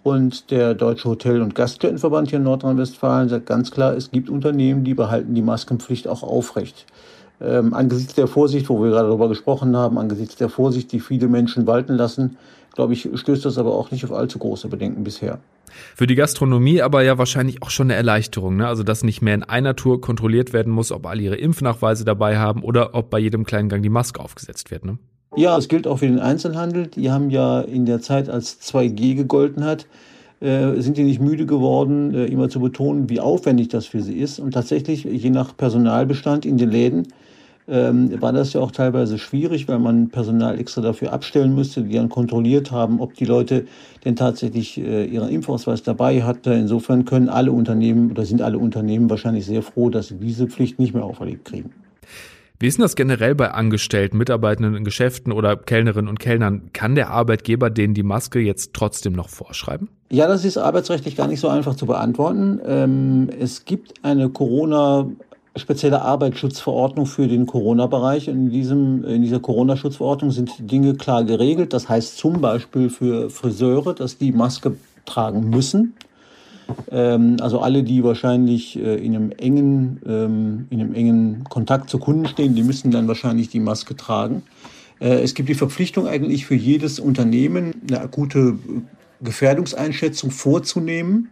Und 0.04 0.52
der 0.52 0.74
Deutsche 0.74 1.08
Hotel- 1.08 1.42
und 1.42 1.56
Gaststättenverband 1.56 2.30
hier 2.30 2.38
in 2.38 2.44
Nordrhein-Westfalen 2.44 3.30
sagt 3.30 3.46
ganz 3.46 3.72
klar, 3.72 3.96
es 3.96 4.12
gibt 4.12 4.30
Unternehmen, 4.30 4.84
die 4.84 4.94
behalten 4.94 5.34
die 5.34 5.42
Maskenpflicht 5.42 6.10
auch 6.10 6.24
aufrecht. 6.24 6.86
Ähm, 7.40 7.74
angesichts 7.74 8.14
der 8.14 8.28
Vorsicht, 8.28 8.70
wo 8.70 8.82
wir 8.84 8.90
gerade 8.90 9.08
darüber 9.08 9.30
gesprochen 9.30 9.76
haben, 9.78 9.98
angesichts 9.98 10.36
der 10.36 10.50
Vorsicht, 10.50 10.92
die 10.92 11.00
viele 11.00 11.28
Menschen 11.28 11.68
walten 11.68 11.94
lassen, 11.96 12.38
glaube 12.74 12.94
ich, 12.94 13.08
stößt 13.14 13.46
das 13.46 13.58
aber 13.58 13.74
auch 13.74 13.92
nicht 13.92 14.04
auf 14.04 14.12
allzu 14.12 14.40
große 14.40 14.68
Bedenken 14.68 15.04
bisher. 15.04 15.40
Für 15.96 16.08
die 16.08 16.16
Gastronomie 16.16 16.82
aber 16.82 17.04
ja 17.04 17.18
wahrscheinlich 17.18 17.62
auch 17.64 17.70
schon 17.70 17.88
eine 17.88 17.96
Erleichterung, 17.96 18.58
ne? 18.58 18.68
Also 18.68 18.84
dass 18.84 19.04
nicht 19.04 19.22
mehr 19.22 19.36
in 19.36 19.44
einer 19.44 19.76
Tour 19.76 20.02
kontrolliert 20.02 20.54
werden 20.54 20.72
muss, 20.72 20.92
ob 20.92 21.06
alle 21.06 21.22
ihre 21.22 21.36
Impfnachweise 21.36 22.06
dabei 22.06 22.38
haben 22.38 22.62
oder 22.64 22.94
ob 22.94 23.10
bei 23.10 23.20
jedem 23.20 23.46
kleinen 23.46 23.70
Gang 23.70 23.82
die 23.82 23.90
Maske 23.90 24.20
aufgesetzt 24.20 24.72
wird, 24.72 24.86
ne? 24.86 24.98
Ja, 25.36 25.58
es 25.58 25.68
gilt 25.68 25.88
auch 25.88 25.98
für 25.98 26.06
den 26.06 26.20
Einzelhandel. 26.20 26.88
Die 26.88 27.10
haben 27.10 27.32
ja 27.32 27.62
in 27.62 27.88
der 27.88 28.02
Zeit, 28.02 28.30
als 28.30 28.62
2G 28.62 29.16
gegolten 29.16 29.66
hat, 29.66 29.88
äh, 30.42 30.80
sind 30.80 30.98
die 30.98 31.04
nicht 31.04 31.20
müde 31.20 31.48
geworden, 31.48 32.14
äh, 32.14 32.26
immer 32.26 32.50
zu 32.50 32.60
betonen, 32.60 33.10
wie 33.10 33.20
aufwendig 33.20 33.70
das 33.70 33.88
für 33.88 34.02
sie 34.02 34.14
ist. 34.14 34.40
Und 34.40 34.52
tatsächlich, 34.54 35.06
je 35.06 35.32
nach 35.32 35.58
Personalbestand 35.58 36.46
in 36.46 36.58
den 36.58 36.70
Läden, 36.70 37.08
ähm, 37.68 38.22
war 38.22 38.32
das 38.32 38.54
ja 38.54 38.62
auch 38.62 38.70
teilweise 38.70 39.18
schwierig, 39.18 39.68
weil 39.68 39.80
man 39.80 40.10
Personal 40.10 40.60
extra 40.60 40.82
dafür 40.82 41.14
abstellen 41.14 41.56
müsste, 41.56 41.82
die 41.82 41.96
dann 41.96 42.10
kontrolliert 42.10 42.72
haben, 42.72 43.00
ob 43.00 43.16
die 43.16 43.26
Leute 43.26 43.66
denn 44.06 44.16
tatsächlich 44.16 44.78
äh, 44.78 45.06
ihren 45.06 45.30
Impfausweis 45.30 45.82
dabei 45.82 46.22
hatten. 46.22 46.52
Insofern 46.52 47.06
können 47.06 47.30
alle 47.30 47.52
Unternehmen 47.54 48.12
oder 48.12 48.26
sind 48.26 48.44
alle 48.44 48.60
Unternehmen 48.60 49.10
wahrscheinlich 49.10 49.48
sehr 49.48 49.64
froh, 49.64 49.90
dass 49.90 50.10
sie 50.10 50.16
diese 50.16 50.48
Pflicht 50.48 50.78
nicht 50.78 50.94
mehr 50.94 51.06
auferlegt 51.06 51.46
kriegen. 51.46 51.72
Wie 52.64 52.68
ist 52.68 52.78
denn 52.78 52.84
das 52.84 52.96
generell 52.96 53.36
bei 53.36 53.52
Angestellten, 53.52 54.18
Mitarbeitenden 54.18 54.74
in 54.74 54.86
Geschäften 54.86 55.34
oder 55.34 55.58
Kellnerinnen 55.58 56.08
und 56.08 56.18
Kellnern? 56.18 56.70
Kann 56.72 56.96
der 56.96 57.10
Arbeitgeber 57.10 57.70
denen 57.70 57.94
die 57.94 58.04
Maske 58.04 58.40
jetzt 58.40 58.72
trotzdem 58.74 59.12
noch 59.12 59.28
vorschreiben? 59.28 59.90
Ja, 60.10 60.30
das 60.30 60.46
ist 60.46 60.58
arbeitsrechtlich 60.58 61.18
gar 61.18 61.28
nicht 61.28 61.42
so 61.42 61.50
einfach 61.50 61.76
zu 61.76 61.86
beantworten. 61.86 62.62
Ähm, 62.66 63.30
es 63.38 63.66
gibt 63.66 63.96
eine 64.02 64.30
Corona 64.30 65.10
spezielle 65.58 66.04
Arbeitsschutzverordnung 66.04 67.06
für 67.06 67.28
den 67.28 67.48
Corona-Bereich. 67.48 68.30
In, 68.30 68.50
in 68.50 69.22
dieser 69.22 69.42
Corona-Schutzverordnung 69.42 70.32
sind 70.32 70.54
Dinge 70.60 70.94
klar 70.94 71.26
geregelt. 71.26 71.74
Das 71.74 71.90
heißt 71.90 72.18
zum 72.18 72.40
Beispiel 72.40 72.90
für 72.90 73.30
Friseure, 73.30 73.94
dass 73.94 74.18
die 74.18 74.32
Maske 74.32 74.78
tragen 75.06 75.50
müssen. 75.50 75.96
Ähm, 76.92 77.38
also 77.42 77.60
alle, 77.60 77.84
die 77.84 78.04
wahrscheinlich 78.04 78.78
äh, 78.78 78.96
in, 78.96 79.16
einem 79.16 79.32
engen, 79.32 80.02
ähm, 80.06 80.68
in 80.70 80.80
einem 80.80 80.94
engen 80.94 81.44
Kontakt 81.46 81.90
zu 81.90 81.98
Kunden 81.98 82.28
stehen, 82.28 82.56
die 82.56 82.64
müssen 82.64 82.92
dann 82.92 83.08
wahrscheinlich 83.08 83.50
die 83.50 83.60
Maske 83.60 83.96
tragen. 83.96 84.44
Äh, 85.00 85.22
es 85.22 85.34
gibt 85.34 85.50
die 85.50 85.56
Verpflichtung 85.56 86.08
eigentlich 86.08 86.46
für 86.46 86.56
jedes 86.56 87.00
Unternehmen, 87.00 87.74
eine 87.88 88.02
akute 88.02 88.58
Gefährdungseinschätzung 89.22 90.32
vorzunehmen 90.32 91.30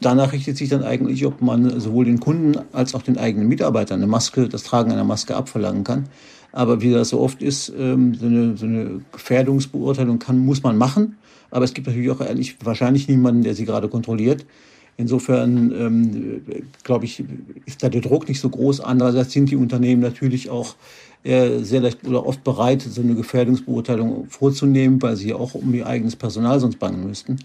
Danach 0.00 0.32
richtet 0.32 0.56
sich 0.56 0.68
dann 0.68 0.82
eigentlich, 0.82 1.24
ob 1.24 1.40
man 1.40 1.80
sowohl 1.80 2.04
den 2.04 2.20
Kunden 2.20 2.58
als 2.72 2.94
auch 2.94 3.02
den 3.02 3.16
eigenen 3.16 3.48
Mitarbeitern 3.48 4.00
eine 4.00 4.06
Maske, 4.06 4.48
das 4.48 4.62
Tragen 4.62 4.92
einer 4.92 5.04
Maske 5.04 5.34
abverlangen 5.34 5.84
kann. 5.84 6.08
Aber 6.56 6.80
wie 6.80 6.90
das 6.90 7.10
so 7.10 7.20
oft 7.20 7.42
ist, 7.42 7.70
ähm, 7.78 8.14
so 8.14 8.24
eine, 8.24 8.56
so 8.56 8.64
eine 8.64 9.02
Gefährdungsbeurteilung 9.12 10.18
kann, 10.18 10.38
muss 10.38 10.62
man 10.62 10.78
machen. 10.78 11.18
Aber 11.50 11.66
es 11.66 11.74
gibt 11.74 11.86
natürlich 11.86 12.10
auch 12.10 12.20
eigentlich 12.20 12.56
wahrscheinlich 12.64 13.08
niemanden, 13.08 13.42
der 13.42 13.54
sie 13.54 13.66
gerade 13.66 13.88
kontrolliert. 13.88 14.46
Insofern 14.96 15.70
ähm, 15.78 16.40
glaube 16.82 17.04
ich, 17.04 17.22
ist 17.66 17.82
da 17.82 17.90
der 17.90 18.00
Druck 18.00 18.26
nicht 18.26 18.40
so 18.40 18.48
groß. 18.48 18.80
Andererseits 18.80 19.34
sind 19.34 19.50
die 19.50 19.56
Unternehmen 19.56 20.00
natürlich 20.00 20.48
auch 20.48 20.76
äh, 21.24 21.58
sehr 21.58 21.82
leicht 21.82 22.06
oder 22.06 22.24
oft 22.24 22.42
bereit, 22.42 22.80
so 22.80 23.02
eine 23.02 23.14
Gefährdungsbeurteilung 23.14 24.28
vorzunehmen, 24.30 25.02
weil 25.02 25.16
sie 25.16 25.34
auch 25.34 25.54
um 25.54 25.74
ihr 25.74 25.86
eigenes 25.86 26.16
Personal 26.16 26.58
sonst 26.58 26.78
bangen 26.78 27.06
müssten. 27.06 27.36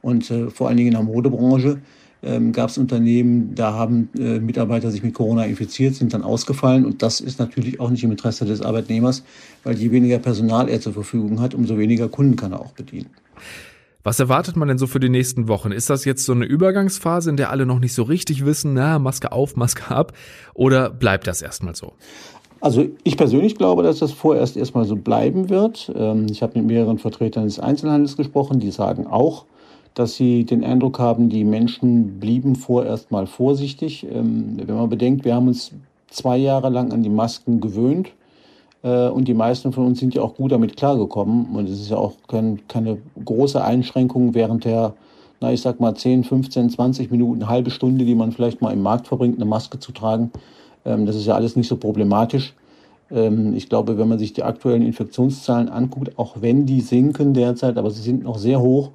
Und 0.00 0.30
äh, 0.30 0.48
vor 0.48 0.68
allen 0.68 0.76
Dingen 0.76 0.92
in 0.92 0.94
der 0.94 1.02
Modebranche 1.02 1.80
ähm, 2.22 2.52
gab 2.52 2.70
es 2.70 2.78
Unternehmen, 2.78 3.54
da 3.54 3.72
haben 3.72 4.08
äh, 4.18 4.38
Mitarbeiter 4.40 4.90
sich 4.90 5.02
mit 5.02 5.14
Corona 5.14 5.44
infiziert, 5.44 5.94
sind 5.94 6.12
dann 6.12 6.22
ausgefallen. 6.22 6.84
Und 6.84 7.02
das 7.02 7.20
ist 7.20 7.38
natürlich 7.38 7.80
auch 7.80 7.90
nicht 7.90 8.04
im 8.04 8.10
Interesse 8.10 8.44
des 8.44 8.60
Arbeitnehmers, 8.62 9.24
weil 9.64 9.76
je 9.76 9.90
weniger 9.90 10.18
Personal 10.18 10.68
er 10.68 10.80
zur 10.80 10.92
Verfügung 10.92 11.40
hat, 11.40 11.54
umso 11.54 11.78
weniger 11.78 12.08
Kunden 12.08 12.36
kann 12.36 12.52
er 12.52 12.60
auch 12.60 12.72
bedienen. 12.72 13.10
Was 14.02 14.18
erwartet 14.18 14.56
man 14.56 14.68
denn 14.68 14.78
so 14.78 14.86
für 14.86 15.00
die 15.00 15.10
nächsten 15.10 15.46
Wochen? 15.48 15.72
Ist 15.72 15.90
das 15.90 16.06
jetzt 16.06 16.24
so 16.24 16.32
eine 16.32 16.46
Übergangsphase, 16.46 17.28
in 17.28 17.36
der 17.36 17.50
alle 17.50 17.66
noch 17.66 17.80
nicht 17.80 17.92
so 17.92 18.02
richtig 18.02 18.46
wissen, 18.46 18.72
na, 18.72 18.98
Maske 18.98 19.30
auf, 19.30 19.56
Maske 19.56 19.94
ab? 19.94 20.14
Oder 20.54 20.88
bleibt 20.88 21.26
das 21.26 21.42
erstmal 21.42 21.74
so? 21.74 21.92
Also 22.62 22.86
ich 23.04 23.16
persönlich 23.16 23.56
glaube, 23.56 23.82
dass 23.82 23.98
das 23.98 24.12
vorerst 24.12 24.56
erstmal 24.56 24.84
so 24.84 24.96
bleiben 24.96 25.48
wird. 25.48 25.90
Ähm, 25.94 26.26
ich 26.30 26.42
habe 26.42 26.58
mit 26.58 26.66
mehreren 26.66 26.98
Vertretern 26.98 27.44
des 27.44 27.58
Einzelhandels 27.58 28.16
gesprochen, 28.16 28.60
die 28.60 28.70
sagen 28.70 29.06
auch, 29.06 29.46
dass 29.94 30.14
sie 30.14 30.44
den 30.44 30.64
Eindruck 30.64 30.98
haben, 30.98 31.28
die 31.28 31.44
Menschen 31.44 32.20
blieben 32.20 32.56
vorerst 32.56 33.10
mal 33.10 33.26
vorsichtig. 33.26 34.06
Ähm, 34.10 34.56
wenn 34.64 34.76
man 34.76 34.88
bedenkt, 34.88 35.24
wir 35.24 35.34
haben 35.34 35.48
uns 35.48 35.72
zwei 36.08 36.36
Jahre 36.36 36.68
lang 36.68 36.92
an 36.92 37.02
die 37.02 37.10
Masken 37.10 37.60
gewöhnt 37.60 38.10
äh, 38.82 39.08
und 39.08 39.26
die 39.28 39.34
meisten 39.34 39.72
von 39.72 39.86
uns 39.86 40.00
sind 40.00 40.14
ja 40.14 40.22
auch 40.22 40.34
gut 40.34 40.52
damit 40.52 40.76
klargekommen 40.76 41.54
und 41.54 41.68
es 41.68 41.80
ist 41.80 41.90
ja 41.90 41.96
auch 41.96 42.14
kein, 42.28 42.60
keine 42.68 42.98
große 43.24 43.62
Einschränkung 43.62 44.34
während 44.34 44.64
der, 44.64 44.94
na 45.40 45.52
ich 45.52 45.60
sag 45.60 45.80
mal 45.80 45.94
10, 45.94 46.24
15, 46.24 46.70
20 46.70 47.10
Minuten, 47.10 47.48
halbe 47.48 47.70
Stunde, 47.70 48.04
die 48.04 48.14
man 48.14 48.32
vielleicht 48.32 48.60
mal 48.60 48.72
im 48.72 48.82
Markt 48.82 49.08
verbringt, 49.08 49.36
eine 49.36 49.44
Maske 49.44 49.78
zu 49.78 49.92
tragen. 49.92 50.30
Ähm, 50.84 51.06
das 51.06 51.16
ist 51.16 51.26
ja 51.26 51.34
alles 51.34 51.56
nicht 51.56 51.68
so 51.68 51.76
problematisch. 51.76 52.54
Ähm, 53.10 53.54
ich 53.54 53.68
glaube, 53.68 53.98
wenn 53.98 54.08
man 54.08 54.18
sich 54.18 54.32
die 54.32 54.42
aktuellen 54.42 54.82
Infektionszahlen 54.82 55.68
anguckt, 55.68 56.18
auch 56.18 56.36
wenn 56.40 56.66
die 56.66 56.80
sinken 56.80 57.34
derzeit, 57.34 57.76
aber 57.76 57.90
sie 57.90 58.02
sind 58.02 58.24
noch 58.24 58.38
sehr 58.38 58.60
hoch, 58.60 58.90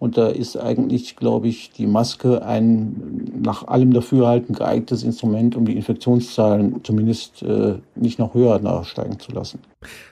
und 0.00 0.16
da 0.16 0.28
ist 0.28 0.56
eigentlich, 0.56 1.14
glaube 1.16 1.48
ich, 1.48 1.72
die 1.72 1.86
Maske 1.86 2.42
ein 2.42 3.30
nach 3.38 3.68
allem 3.68 3.92
Dafürhalten 3.92 4.54
geeignetes 4.54 5.02
Instrument, 5.02 5.54
um 5.56 5.66
die 5.66 5.76
Infektionszahlen 5.76 6.82
zumindest 6.82 7.42
äh, 7.42 7.74
nicht 7.94 8.18
noch 8.18 8.32
höher 8.32 8.58
nachsteigen 8.60 9.20
zu 9.20 9.30
lassen. 9.30 9.60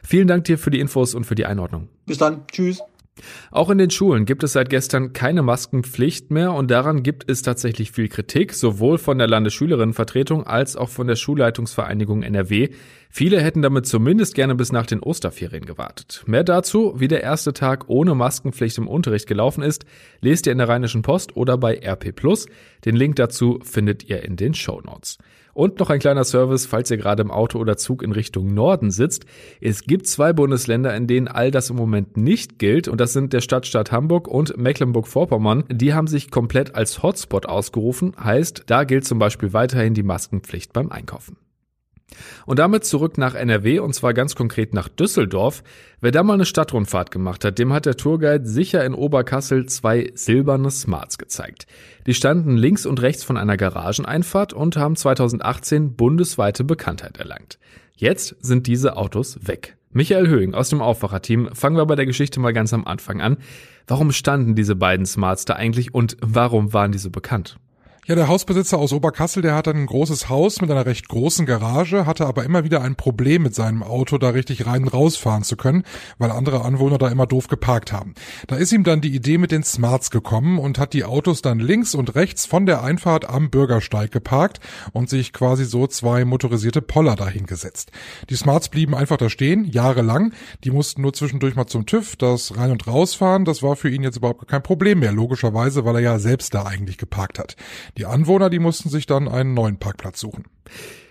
Vielen 0.02 0.28
Dank 0.28 0.44
dir 0.44 0.58
für 0.58 0.70
die 0.70 0.78
Infos 0.78 1.14
und 1.14 1.24
für 1.24 1.34
die 1.34 1.46
Einordnung. 1.46 1.88
Bis 2.04 2.18
dann. 2.18 2.42
Tschüss. 2.52 2.82
Auch 3.50 3.70
in 3.70 3.78
den 3.78 3.90
Schulen 3.90 4.26
gibt 4.26 4.44
es 4.44 4.52
seit 4.52 4.68
gestern 4.68 5.14
keine 5.14 5.42
Maskenpflicht 5.42 6.30
mehr 6.30 6.52
und 6.52 6.70
daran 6.70 7.02
gibt 7.02 7.28
es 7.28 7.40
tatsächlich 7.40 7.90
viel 7.90 8.08
Kritik, 8.08 8.52
sowohl 8.52 8.98
von 8.98 9.16
der 9.16 9.26
Landesschülerinnenvertretung 9.26 10.46
als 10.46 10.76
auch 10.76 10.90
von 10.90 11.06
der 11.06 11.16
Schulleitungsvereinigung 11.16 12.22
NRW. 12.22 12.68
Viele 13.10 13.40
hätten 13.40 13.62
damit 13.62 13.86
zumindest 13.86 14.34
gerne 14.34 14.54
bis 14.54 14.70
nach 14.70 14.86
den 14.86 15.00
Osterferien 15.00 15.64
gewartet. 15.64 16.22
Mehr 16.26 16.44
dazu, 16.44 16.94
wie 16.96 17.08
der 17.08 17.22
erste 17.22 17.52
Tag 17.52 17.88
ohne 17.88 18.14
Maskenpflicht 18.14 18.78
im 18.78 18.86
Unterricht 18.86 19.26
gelaufen 19.26 19.62
ist, 19.62 19.84
lest 20.20 20.46
ihr 20.46 20.52
in 20.52 20.58
der 20.58 20.68
Rheinischen 20.68 21.02
Post 21.02 21.36
oder 21.36 21.56
bei 21.56 21.80
RP 21.82 22.14
Den 22.84 22.96
Link 22.96 23.16
dazu 23.16 23.58
findet 23.62 24.08
ihr 24.08 24.22
in 24.22 24.36
den 24.36 24.54
Show 24.54 24.80
Notes. 24.80 25.18
Und 25.54 25.80
noch 25.80 25.90
ein 25.90 25.98
kleiner 25.98 26.22
Service, 26.22 26.66
falls 26.66 26.88
ihr 26.90 26.98
gerade 26.98 27.20
im 27.22 27.32
Auto 27.32 27.58
oder 27.58 27.76
Zug 27.76 28.04
in 28.04 28.12
Richtung 28.12 28.54
Norden 28.54 28.92
sitzt. 28.92 29.24
Es 29.60 29.82
gibt 29.82 30.06
zwei 30.06 30.32
Bundesländer, 30.32 30.94
in 30.94 31.08
denen 31.08 31.26
all 31.26 31.50
das 31.50 31.70
im 31.70 31.74
Moment 31.74 32.16
nicht 32.16 32.60
gilt 32.60 32.86
und 32.86 33.00
das 33.00 33.12
sind 33.12 33.32
der 33.32 33.40
Stadtstaat 33.40 33.90
Hamburg 33.90 34.28
und 34.28 34.56
Mecklenburg-Vorpommern. 34.56 35.64
Die 35.68 35.94
haben 35.94 36.06
sich 36.06 36.30
komplett 36.30 36.76
als 36.76 37.02
Hotspot 37.02 37.46
ausgerufen, 37.46 38.12
heißt, 38.22 38.64
da 38.66 38.84
gilt 38.84 39.04
zum 39.04 39.18
Beispiel 39.18 39.52
weiterhin 39.52 39.94
die 39.94 40.04
Maskenpflicht 40.04 40.72
beim 40.72 40.92
Einkaufen. 40.92 41.36
Und 42.46 42.58
damit 42.58 42.84
zurück 42.84 43.18
nach 43.18 43.34
NRW 43.34 43.80
und 43.80 43.94
zwar 43.94 44.14
ganz 44.14 44.34
konkret 44.34 44.74
nach 44.74 44.88
Düsseldorf. 44.88 45.62
Wer 46.00 46.10
da 46.10 46.22
mal 46.22 46.34
eine 46.34 46.46
Stadtrundfahrt 46.46 47.10
gemacht 47.10 47.44
hat, 47.44 47.58
dem 47.58 47.72
hat 47.72 47.86
der 47.86 47.96
Tourguide 47.96 48.46
sicher 48.46 48.84
in 48.84 48.94
Oberkassel 48.94 49.66
zwei 49.66 50.10
silberne 50.14 50.70
Smarts 50.70 51.18
gezeigt. 51.18 51.66
Die 52.06 52.14
standen 52.14 52.56
links 52.56 52.86
und 52.86 53.02
rechts 53.02 53.24
von 53.24 53.36
einer 53.36 53.56
Garageneinfahrt 53.56 54.52
und 54.52 54.76
haben 54.76 54.96
2018 54.96 55.94
bundesweite 55.94 56.64
Bekanntheit 56.64 57.18
erlangt. 57.18 57.58
Jetzt 57.96 58.36
sind 58.40 58.66
diese 58.66 58.96
Autos 58.96 59.46
weg. 59.46 59.76
Michael 59.90 60.28
Höhing 60.28 60.54
aus 60.54 60.68
dem 60.68 60.82
Aufwacherteam, 60.82 61.48
fangen 61.54 61.76
wir 61.76 61.86
bei 61.86 61.96
der 61.96 62.06
Geschichte 62.06 62.40
mal 62.40 62.52
ganz 62.52 62.72
am 62.72 62.86
Anfang 62.86 63.20
an. 63.20 63.38
Warum 63.86 64.12
standen 64.12 64.54
diese 64.54 64.76
beiden 64.76 65.06
Smarts 65.06 65.46
da 65.46 65.54
eigentlich 65.54 65.94
und 65.94 66.16
warum 66.20 66.72
waren 66.72 66.92
diese 66.92 67.10
bekannt? 67.10 67.58
Ja, 68.08 68.14
der 68.14 68.28
Hausbesitzer 68.28 68.78
aus 68.78 68.94
Oberkassel, 68.94 69.42
der 69.42 69.54
hat 69.54 69.68
ein 69.68 69.84
großes 69.84 70.30
Haus 70.30 70.62
mit 70.62 70.70
einer 70.70 70.86
recht 70.86 71.08
großen 71.08 71.44
Garage, 71.44 72.06
hatte 72.06 72.24
aber 72.24 72.42
immer 72.42 72.64
wieder 72.64 72.80
ein 72.80 72.96
Problem 72.96 73.42
mit 73.42 73.54
seinem 73.54 73.82
Auto, 73.82 74.16
da 74.16 74.30
richtig 74.30 74.64
rein 74.64 74.84
und 74.84 74.94
rausfahren 74.94 75.42
zu 75.42 75.58
können, 75.58 75.82
weil 76.16 76.30
andere 76.30 76.64
Anwohner 76.64 76.96
da 76.96 77.08
immer 77.08 77.26
doof 77.26 77.48
geparkt 77.48 77.92
haben. 77.92 78.14
Da 78.46 78.56
ist 78.56 78.72
ihm 78.72 78.82
dann 78.82 79.02
die 79.02 79.14
Idee 79.14 79.36
mit 79.36 79.52
den 79.52 79.62
Smarts 79.62 80.10
gekommen 80.10 80.58
und 80.58 80.78
hat 80.78 80.94
die 80.94 81.04
Autos 81.04 81.42
dann 81.42 81.58
links 81.58 81.94
und 81.94 82.14
rechts 82.14 82.46
von 82.46 82.64
der 82.64 82.82
Einfahrt 82.82 83.28
am 83.28 83.50
Bürgersteig 83.50 84.10
geparkt 84.10 84.60
und 84.94 85.10
sich 85.10 85.34
quasi 85.34 85.66
so 85.66 85.86
zwei 85.86 86.24
motorisierte 86.24 86.80
Poller 86.80 87.14
dahingesetzt. 87.14 87.90
Die 88.30 88.36
Smarts 88.36 88.70
blieben 88.70 88.94
einfach 88.94 89.18
da 89.18 89.28
stehen, 89.28 89.66
jahrelang. 89.66 90.32
Die 90.64 90.70
mussten 90.70 91.02
nur 91.02 91.12
zwischendurch 91.12 91.56
mal 91.56 91.66
zum 91.66 91.84
TÜV, 91.84 92.16
das 92.16 92.56
rein 92.56 92.70
und 92.70 92.86
rausfahren, 92.86 93.44
das 93.44 93.62
war 93.62 93.76
für 93.76 93.90
ihn 93.90 94.02
jetzt 94.02 94.16
überhaupt 94.16 94.48
kein 94.48 94.62
Problem 94.62 95.00
mehr, 95.00 95.12
logischerweise, 95.12 95.84
weil 95.84 95.96
er 95.96 96.00
ja 96.00 96.18
selbst 96.18 96.54
da 96.54 96.62
eigentlich 96.62 96.96
geparkt 96.96 97.38
hat. 97.38 97.54
Die 97.98 98.06
Anwohner, 98.06 98.48
die 98.48 98.60
mussten 98.60 98.90
sich 98.90 99.06
dann 99.06 99.26
einen 99.26 99.54
neuen 99.54 99.78
Parkplatz 99.78 100.20
suchen. 100.20 100.44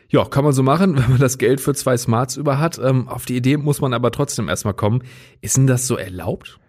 Ja, 0.07 0.23
kann 0.23 0.45
man 0.45 0.53
so 0.53 0.63
machen, 0.63 0.97
wenn 0.97 1.09
man 1.09 1.19
das 1.19 1.37
Geld 1.37 1.59
für 1.59 1.73
zwei 1.73 1.97
Smarts 1.97 2.37
über 2.37 2.59
hat. 2.59 2.79
Ähm, 2.79 3.09
auf 3.09 3.25
die 3.25 3.35
Idee 3.35 3.57
muss 3.57 3.81
man 3.81 3.93
aber 3.93 4.11
trotzdem 4.11 4.47
erstmal 4.47 4.73
kommen. 4.73 5.03
Ist 5.41 5.57
denn 5.57 5.67
das 5.67 5.85
so 5.85 5.97
erlaubt? 5.97 6.59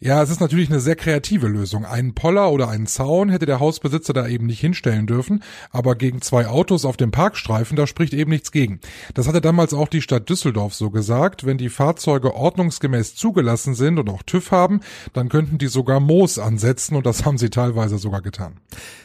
Ja, 0.00 0.22
es 0.22 0.30
ist 0.30 0.40
natürlich 0.40 0.70
eine 0.70 0.78
sehr 0.78 0.94
kreative 0.94 1.48
Lösung. 1.48 1.84
Einen 1.84 2.14
Poller 2.14 2.52
oder 2.52 2.68
einen 2.68 2.86
Zaun 2.86 3.30
hätte 3.30 3.46
der 3.46 3.58
Hausbesitzer 3.58 4.12
da 4.12 4.28
eben 4.28 4.46
nicht 4.46 4.60
hinstellen 4.60 5.08
dürfen, 5.08 5.42
aber 5.72 5.96
gegen 5.96 6.22
zwei 6.22 6.46
Autos 6.46 6.84
auf 6.84 6.96
dem 6.96 7.10
Parkstreifen, 7.10 7.76
da 7.76 7.84
spricht 7.88 8.14
eben 8.14 8.30
nichts 8.30 8.52
gegen. 8.52 8.78
Das 9.14 9.26
hatte 9.26 9.40
damals 9.40 9.74
auch 9.74 9.88
die 9.88 10.00
Stadt 10.00 10.28
Düsseldorf 10.28 10.72
so 10.72 10.90
gesagt. 10.90 11.46
Wenn 11.46 11.58
die 11.58 11.68
Fahrzeuge 11.68 12.34
ordnungsgemäß 12.34 13.16
zugelassen 13.16 13.74
sind 13.74 13.98
und 13.98 14.08
auch 14.08 14.22
TÜV 14.22 14.52
haben, 14.52 14.80
dann 15.14 15.28
könnten 15.28 15.58
die 15.58 15.66
sogar 15.66 15.98
Moos 15.98 16.38
ansetzen 16.38 16.94
und 16.94 17.04
das 17.04 17.24
haben 17.24 17.38
sie 17.38 17.50
teilweise 17.50 17.98
sogar 17.98 18.22
getan. 18.22 18.60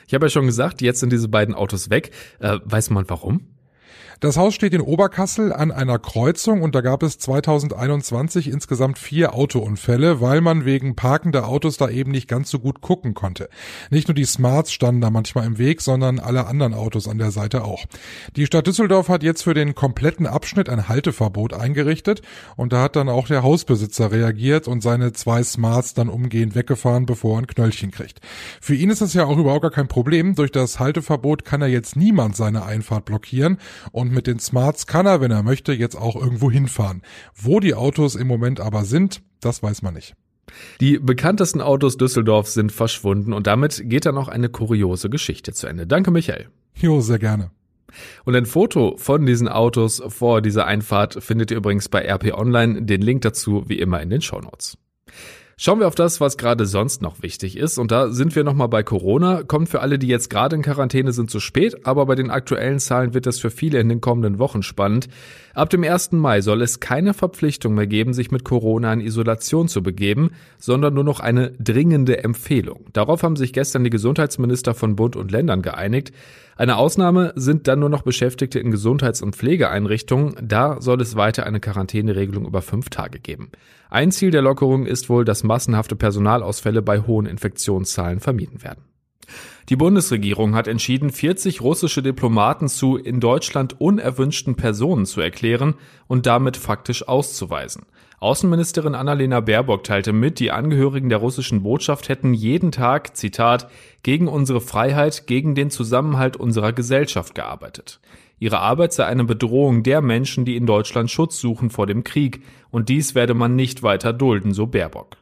Ich 0.08 0.14
habe 0.14 0.28
ja 0.28 0.30
schon 0.30 0.46
gesagt, 0.46 0.84
jetzt 0.84 1.00
sind 1.00 1.12
diese 1.12 1.28
beiden 1.28 1.56
Autos 1.56 1.90
weg. 1.90 2.12
Äh, 2.40 2.60
weiß 2.66 2.92
man 2.92 3.10
warum? 3.10 3.48
Das 4.20 4.38
Haus 4.38 4.54
steht 4.54 4.74
in 4.74 4.82
Oberkassel 4.82 5.52
an 5.52 5.72
einer 5.72 6.00
Kreuzung 6.00 6.62
und 6.62 6.76
da 6.76 6.82
gab 6.82 7.04
es 7.04 7.18
2021 7.18 8.48
insgesamt 8.48 8.98
vier 8.98 9.34
Autounfälle, 9.34 10.22
weil 10.22 10.42
man 10.42 10.66
wegen 10.66 10.96
parkender 10.96 11.48
Autos 11.48 11.78
da 11.78 11.90
eben 11.90 12.12
nicht 12.12 12.28
ganz 12.28 12.50
so 12.50 12.60
gut 12.60 12.82
gucken 12.82 13.14
konnte. 13.14 13.50
Nicht 13.90 14.08
nur 14.08 14.16
die 14.16 14.26
Smarts 14.26 14.72
standen 14.72 15.02
da 15.02 15.10
manchmal 15.10 15.46
im 15.46 15.58
Weg, 15.58 15.82
sondern 15.82 16.20
alle 16.20 16.48
anderen 16.48 16.74
Autos 16.74 17.08
an 17.08 17.18
der 17.18 17.32
Seite 17.32 17.64
auch. 17.64 17.86
Die 18.36 18.46
Stadt 18.46 18.68
Düsseldorf 18.68 19.10
hat 19.10 19.24
jetzt 19.24 19.44
für 19.44 19.54
den 19.54 19.76
kompletten 19.76 20.28
Abschnitt 20.28 20.70
ein 20.70 20.88
Halteverbot 20.88 21.54
eingerichtet 21.54 22.22
und 22.56 22.74
da 22.74 22.84
hat 22.84 22.96
dann 22.96 23.10
auch 23.10 23.28
der 23.28 23.44
Hausbesitzer 23.44 24.12
reagiert 24.12 24.68
und 24.68 24.82
seine 24.82 25.14
zwei 25.14 25.44
Smarts 25.44 25.94
dann 25.94 26.10
umgehend 26.10 26.56
weggefahren, 26.56 27.06
bevor 27.06 27.36
er 27.36 27.40
ein 27.40 27.48
Knöllchen 27.48 27.92
kriegt. 27.92 28.22
Für 28.62 28.76
ihn 28.76 28.90
ist 28.90 29.02
das 29.02 29.14
ja 29.14 29.26
auch 29.26 29.38
überhaupt 29.38 29.64
gar 29.64 29.72
kein 29.72 29.88
Problem. 29.88 30.36
Durch 30.36 30.52
das 30.52 30.80
Halteverbot 30.80 31.46
kann 31.46 31.62
er 31.62 31.68
jetzt 31.68 31.96
niemand 31.96 32.36
seine 32.36 32.66
Einfahrt 32.66 33.06
blockieren 33.06 33.58
und 33.92 34.03
mit 34.12 34.28
den 34.28 34.40
Smarts 34.40 34.88
kann 34.88 35.06
er, 35.06 35.22
wenn 35.22 35.32
er 35.32 35.44
möchte, 35.44 35.74
jetzt 35.74 35.96
auch 35.96 36.16
irgendwo 36.16 36.50
hinfahren. 36.50 37.02
Wo 37.36 37.60
die 37.60 37.76
Autos 37.76 38.16
im 38.16 38.28
Moment 38.28 38.60
aber 38.60 38.86
sind, 38.86 39.22
das 39.42 39.62
weiß 39.62 39.82
man 39.82 39.94
nicht. 39.94 40.16
Die 40.82 41.00
bekanntesten 41.00 41.62
Autos 41.62 41.98
Düsseldorfs 41.98 42.54
sind 42.54 42.72
verschwunden 42.72 43.34
und 43.34 43.48
damit 43.48 43.82
geht 43.86 44.06
dann 44.06 44.18
auch 44.18 44.28
eine 44.28 44.50
kuriose 44.50 45.10
Geschichte 45.10 45.54
zu 45.54 45.68
Ende. 45.68 45.88
Danke, 45.88 46.12
Michael. 46.12 46.50
Jo, 46.76 47.02
sehr 47.02 47.20
gerne. 47.20 47.52
Und 48.26 48.36
ein 48.36 48.46
Foto 48.46 48.96
von 48.98 49.26
diesen 49.26 49.48
Autos 49.48 50.02
vor 50.08 50.42
dieser 50.42 50.66
Einfahrt 50.66 51.24
findet 51.24 51.52
ihr 51.52 51.58
übrigens 51.58 51.90
bei 51.90 52.08
RP 52.08 52.34
Online. 52.34 52.84
Den 52.84 53.02
Link 53.02 53.22
dazu 53.22 53.64
wie 53.68 53.80
immer 53.80 54.02
in 54.02 54.10
den 54.10 54.22
Show 54.22 54.40
Notes. 54.40 54.78
Schauen 55.56 55.80
wir 55.80 55.88
auf 55.88 55.96
das, 55.96 56.20
was 56.20 56.38
gerade 56.38 56.66
sonst 56.66 57.02
noch 57.02 57.22
wichtig 57.22 57.58
ist. 57.58 57.78
Und 57.78 57.92
da 57.92 58.10
sind 58.10 58.36
wir 58.36 58.44
nochmal 58.44 58.70
bei 58.70 58.82
Corona. 58.82 59.44
Kommt 59.44 59.70
für 59.70 59.82
alle, 59.82 60.00
die 60.00 60.08
jetzt 60.08 60.30
gerade 60.30 60.56
in 60.56 60.64
Quarantäne 60.64 61.12
sind, 61.12 61.30
zu 61.30 61.40
spät. 61.40 61.86
Aber 61.86 62.08
bei 62.08 62.16
den 62.16 62.32
aktuellen 62.32 62.80
Zahlen 62.80 63.14
wird 63.14 63.28
es 63.28 63.40
für 63.40 63.52
viele 63.52 63.80
in 63.80 63.88
den 63.88 64.02
kommenden 64.02 64.40
Wochen 64.40 64.64
spannend. 64.64 65.08
Ab 65.54 65.70
dem 65.70 65.84
1. 65.84 66.14
Mai 66.14 66.42
soll 66.42 66.64
es 66.64 66.80
keine 66.80 67.14
Verpflichtung 67.14 67.76
mehr 67.76 67.86
geben, 67.86 68.14
sich 68.14 68.32
mit 68.32 68.44
Corona 68.44 68.92
in 68.92 69.02
Isolation 69.02 69.68
zu 69.68 69.84
begeben, 69.84 70.32
sondern 70.58 70.96
nur 70.96 71.04
noch 71.04 71.20
eine 71.20 71.52
dringende 71.52 72.24
Empfehlung. 72.24 72.88
Darauf 72.94 73.22
haben 73.22 73.36
sich 73.36 73.54
gestern 73.54 73.84
die 73.84 73.92
Gesundheitsminister 73.92 74.74
von 74.74 74.96
Bund 74.96 75.16
und 75.16 75.32
Ländern 75.32 75.62
geeinigt. 75.62 76.12
Eine 76.56 76.78
Ausnahme 76.78 77.34
sind 77.36 77.68
dann 77.68 77.80
nur 77.80 77.90
noch 77.90 78.04
Beschäftigte 78.04 78.60
in 78.60 78.72
Gesundheits- 78.72 79.22
und 79.22 79.36
Pflegeeinrichtungen. 79.36 80.36
Da 80.42 80.82
soll 80.82 81.02
es 81.02 81.16
weiter 81.16 81.46
eine 81.46 81.60
Quarantäneregelung 81.60 82.46
über 82.46 82.62
fünf 82.62 82.90
Tage 82.90 83.20
geben. 83.20 83.50
Ein 83.94 84.12
Ziel 84.12 84.32
der 84.32 84.42
Lockerung 84.42 84.88
ist 84.88 85.08
wohl, 85.08 85.24
dass 85.24 85.44
massenhafte 85.44 85.96
Personalausfälle 85.96 86.82
bei 86.82 87.02
hohen 87.02 87.28
Infektionszahlen 87.28 88.22
vermieden 88.22 88.64
werden. 88.64 88.86
Die 89.70 89.76
Bundesregierung 89.76 90.56
hat 90.56 90.68
entschieden, 90.68 91.12
40 91.12 91.62
russische 91.62 92.02
Diplomaten 92.02 92.70
zu 92.70 92.98
in 92.98 93.20
Deutschland 93.20 93.80
unerwünschten 93.80 94.56
Personen 94.56 95.06
zu 95.06 95.22
erklären 95.22 95.76
und 96.08 96.26
damit 96.26 96.58
faktisch 96.58 97.08
auszuweisen. 97.08 97.84
Außenministerin 98.24 98.96
Annalena 98.96 99.42
Baerbock 99.42 99.84
teilte 99.84 100.14
mit, 100.14 100.40
die 100.40 100.50
Angehörigen 100.50 101.10
der 101.10 101.18
russischen 101.18 101.62
Botschaft 101.62 102.08
hätten 102.08 102.34
jeden 102.34 102.72
Tag, 102.72 103.18
Zitat, 103.18 103.70
gegen 104.02 104.30
unsere 104.30 104.62
Freiheit, 104.62 105.28
gegen 105.28 105.56
den 105.56 105.70
Zusammenhalt 105.70 106.38
unserer 106.38 106.72
Gesellschaft 106.72 107.36
gearbeitet. 107.36 108.00
Ihre 108.40 108.60
Arbeit 108.60 108.94
sei 108.94 109.08
eine 109.08 109.26
Bedrohung 109.26 109.84
der 109.84 110.02
Menschen, 110.02 110.46
die 110.46 110.56
in 110.56 110.66
Deutschland 110.66 111.12
Schutz 111.12 111.38
suchen 111.38 111.70
vor 111.70 111.86
dem 111.86 112.06
Krieg, 112.06 112.44
und 112.72 112.88
dies 112.88 113.14
werde 113.14 113.34
man 113.34 113.58
nicht 113.58 113.84
weiter 113.84 114.14
dulden, 114.14 114.54
so 114.54 114.68
Baerbock. 114.68 115.18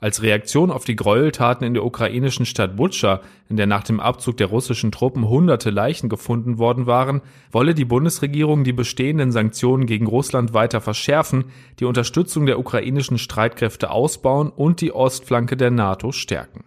Als 0.00 0.22
Reaktion 0.22 0.70
auf 0.70 0.84
die 0.84 0.94
Gräueltaten 0.94 1.66
in 1.66 1.74
der 1.74 1.84
ukrainischen 1.84 2.46
Stadt 2.46 2.76
Butscha, 2.76 3.20
in 3.48 3.56
der 3.56 3.66
nach 3.66 3.82
dem 3.82 3.98
Abzug 3.98 4.36
der 4.36 4.46
russischen 4.46 4.92
Truppen 4.92 5.28
hunderte 5.28 5.70
Leichen 5.70 6.08
gefunden 6.08 6.58
worden 6.58 6.86
waren, 6.86 7.20
wolle 7.50 7.74
die 7.74 7.84
Bundesregierung 7.84 8.62
die 8.62 8.72
bestehenden 8.72 9.32
Sanktionen 9.32 9.86
gegen 9.86 10.06
Russland 10.06 10.54
weiter 10.54 10.80
verschärfen, 10.80 11.46
die 11.80 11.84
Unterstützung 11.84 12.46
der 12.46 12.60
ukrainischen 12.60 13.18
Streitkräfte 13.18 13.90
ausbauen 13.90 14.50
und 14.50 14.80
die 14.80 14.92
Ostflanke 14.92 15.56
der 15.56 15.72
NATO 15.72 16.12
stärken. 16.12 16.64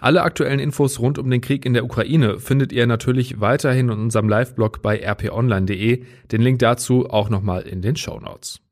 Alle 0.00 0.22
aktuellen 0.22 0.58
Infos 0.58 0.98
rund 0.98 1.18
um 1.18 1.30
den 1.30 1.40
Krieg 1.40 1.64
in 1.64 1.74
der 1.74 1.84
Ukraine 1.84 2.40
findet 2.40 2.72
ihr 2.72 2.88
natürlich 2.88 3.40
weiterhin 3.40 3.88
in 3.88 4.00
unserem 4.00 4.28
Live-Blog 4.28 4.82
bei 4.82 5.00
rponline.de. 5.08 6.04
Den 6.32 6.42
Link 6.42 6.58
dazu 6.58 7.08
auch 7.08 7.30
nochmal 7.30 7.62
in 7.62 7.82
den 7.82 7.94
Show 7.94 8.18
Notes. 8.18 8.63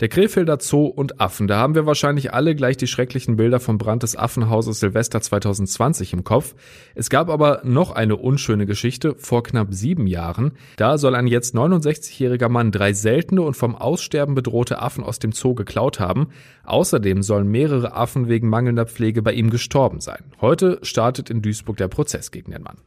Der 0.00 0.08
Krefelder 0.08 0.58
Zoo 0.60 0.86
und 0.86 1.20
Affen, 1.20 1.46
da 1.46 1.58
haben 1.58 1.74
wir 1.74 1.86
wahrscheinlich 1.86 2.34
alle 2.34 2.54
gleich 2.54 2.76
die 2.76 2.86
schrecklichen 2.86 3.36
Bilder 3.36 3.60
vom 3.60 3.78
Brand 3.78 4.02
des 4.02 4.16
Affenhauses 4.16 4.80
Silvester 4.80 5.20
2020 5.20 6.12
im 6.12 6.24
Kopf. 6.24 6.54
Es 6.94 7.10
gab 7.10 7.28
aber 7.28 7.60
noch 7.64 7.92
eine 7.92 8.16
unschöne 8.16 8.66
Geschichte 8.66 9.14
vor 9.16 9.42
knapp 9.42 9.72
sieben 9.74 10.06
Jahren. 10.06 10.52
Da 10.76 10.98
soll 10.98 11.14
ein 11.14 11.26
jetzt 11.26 11.54
69-jähriger 11.54 12.48
Mann 12.48 12.72
drei 12.72 12.92
seltene 12.92 13.42
und 13.42 13.56
vom 13.56 13.76
Aussterben 13.76 14.34
bedrohte 14.34 14.80
Affen 14.80 15.04
aus 15.04 15.18
dem 15.18 15.32
Zoo 15.32 15.54
geklaut 15.54 16.00
haben. 16.00 16.28
Außerdem 16.64 17.22
sollen 17.22 17.48
mehrere 17.48 17.94
Affen 17.94 18.28
wegen 18.28 18.48
mangelnder 18.48 18.86
Pflege 18.86 19.22
bei 19.22 19.32
ihm 19.32 19.50
gestorben 19.50 20.00
sein. 20.00 20.24
Heute 20.40 20.78
startet 20.82 21.30
in 21.30 21.42
Duisburg 21.42 21.76
der 21.76 21.88
Prozess 21.88 22.30
gegen 22.30 22.52
den 22.52 22.62
Mann. 22.62 22.78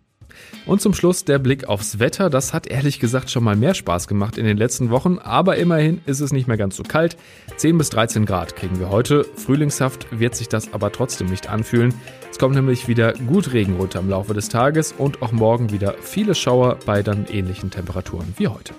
Und 0.66 0.82
zum 0.82 0.94
Schluss 0.94 1.26
der 1.26 1.40
Blick 1.40 1.68
aufs 1.68 2.00
Wetter. 2.00 2.30
Das 2.30 2.54
hat 2.54 2.68
ehrlich 2.68 3.00
gesagt 3.00 3.30
schon 3.30 3.44
mal 3.44 3.56
mehr 3.56 3.74
Spaß 3.74 4.08
gemacht 4.08 4.38
in 4.38 4.46
den 4.46 4.58
letzten 4.58 4.90
Wochen, 4.90 5.20
aber 5.20 5.58
immerhin 5.58 6.02
ist 6.06 6.20
es 6.20 6.32
nicht 6.32 6.48
mehr 6.48 6.58
ganz 6.58 6.76
so 6.76 6.84
kalt. 6.84 7.18
10 7.58 7.78
bis 7.78 7.90
13 7.90 8.26
Grad 8.26 8.56
kriegen 8.56 8.80
wir 8.80 8.90
heute. 8.90 9.26
Frühlingshaft 9.36 10.08
wird 10.12 10.36
sich 10.36 10.50
das 10.50 10.74
aber 10.74 10.92
trotzdem 10.92 11.28
nicht 11.28 11.50
anfühlen. 11.50 11.94
Es 12.32 12.40
kommt 12.40 12.56
nämlich 12.56 12.88
wieder 12.88 13.14
gut 13.14 13.54
Regen 13.54 13.76
runter 13.78 14.00
im 14.00 14.10
Laufe 14.10 14.34
des 14.34 14.50
Tages 14.50 14.94
und 14.98 15.22
auch 15.22 15.32
morgen 15.32 15.72
wieder 15.72 15.96
viele 16.02 16.36
Schauer 16.36 16.78
bei 16.86 17.04
dann 17.04 17.26
ähnlichen 17.28 17.72
Temperaturen 17.72 18.34
wie 18.38 18.48
heute. 18.48 18.74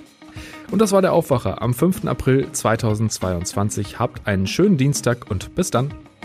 Und 0.70 0.80
das 0.80 0.92
war 0.92 1.00
der 1.00 1.12
Aufwacher 1.12 1.62
am 1.62 1.74
5. 1.74 2.06
April 2.06 2.50
2022. 2.50 3.98
Habt 3.98 4.26
einen 4.26 4.46
schönen 4.46 4.76
Dienstag 4.76 5.30
und 5.30 5.54
bis 5.54 5.70
dann. 5.70 5.94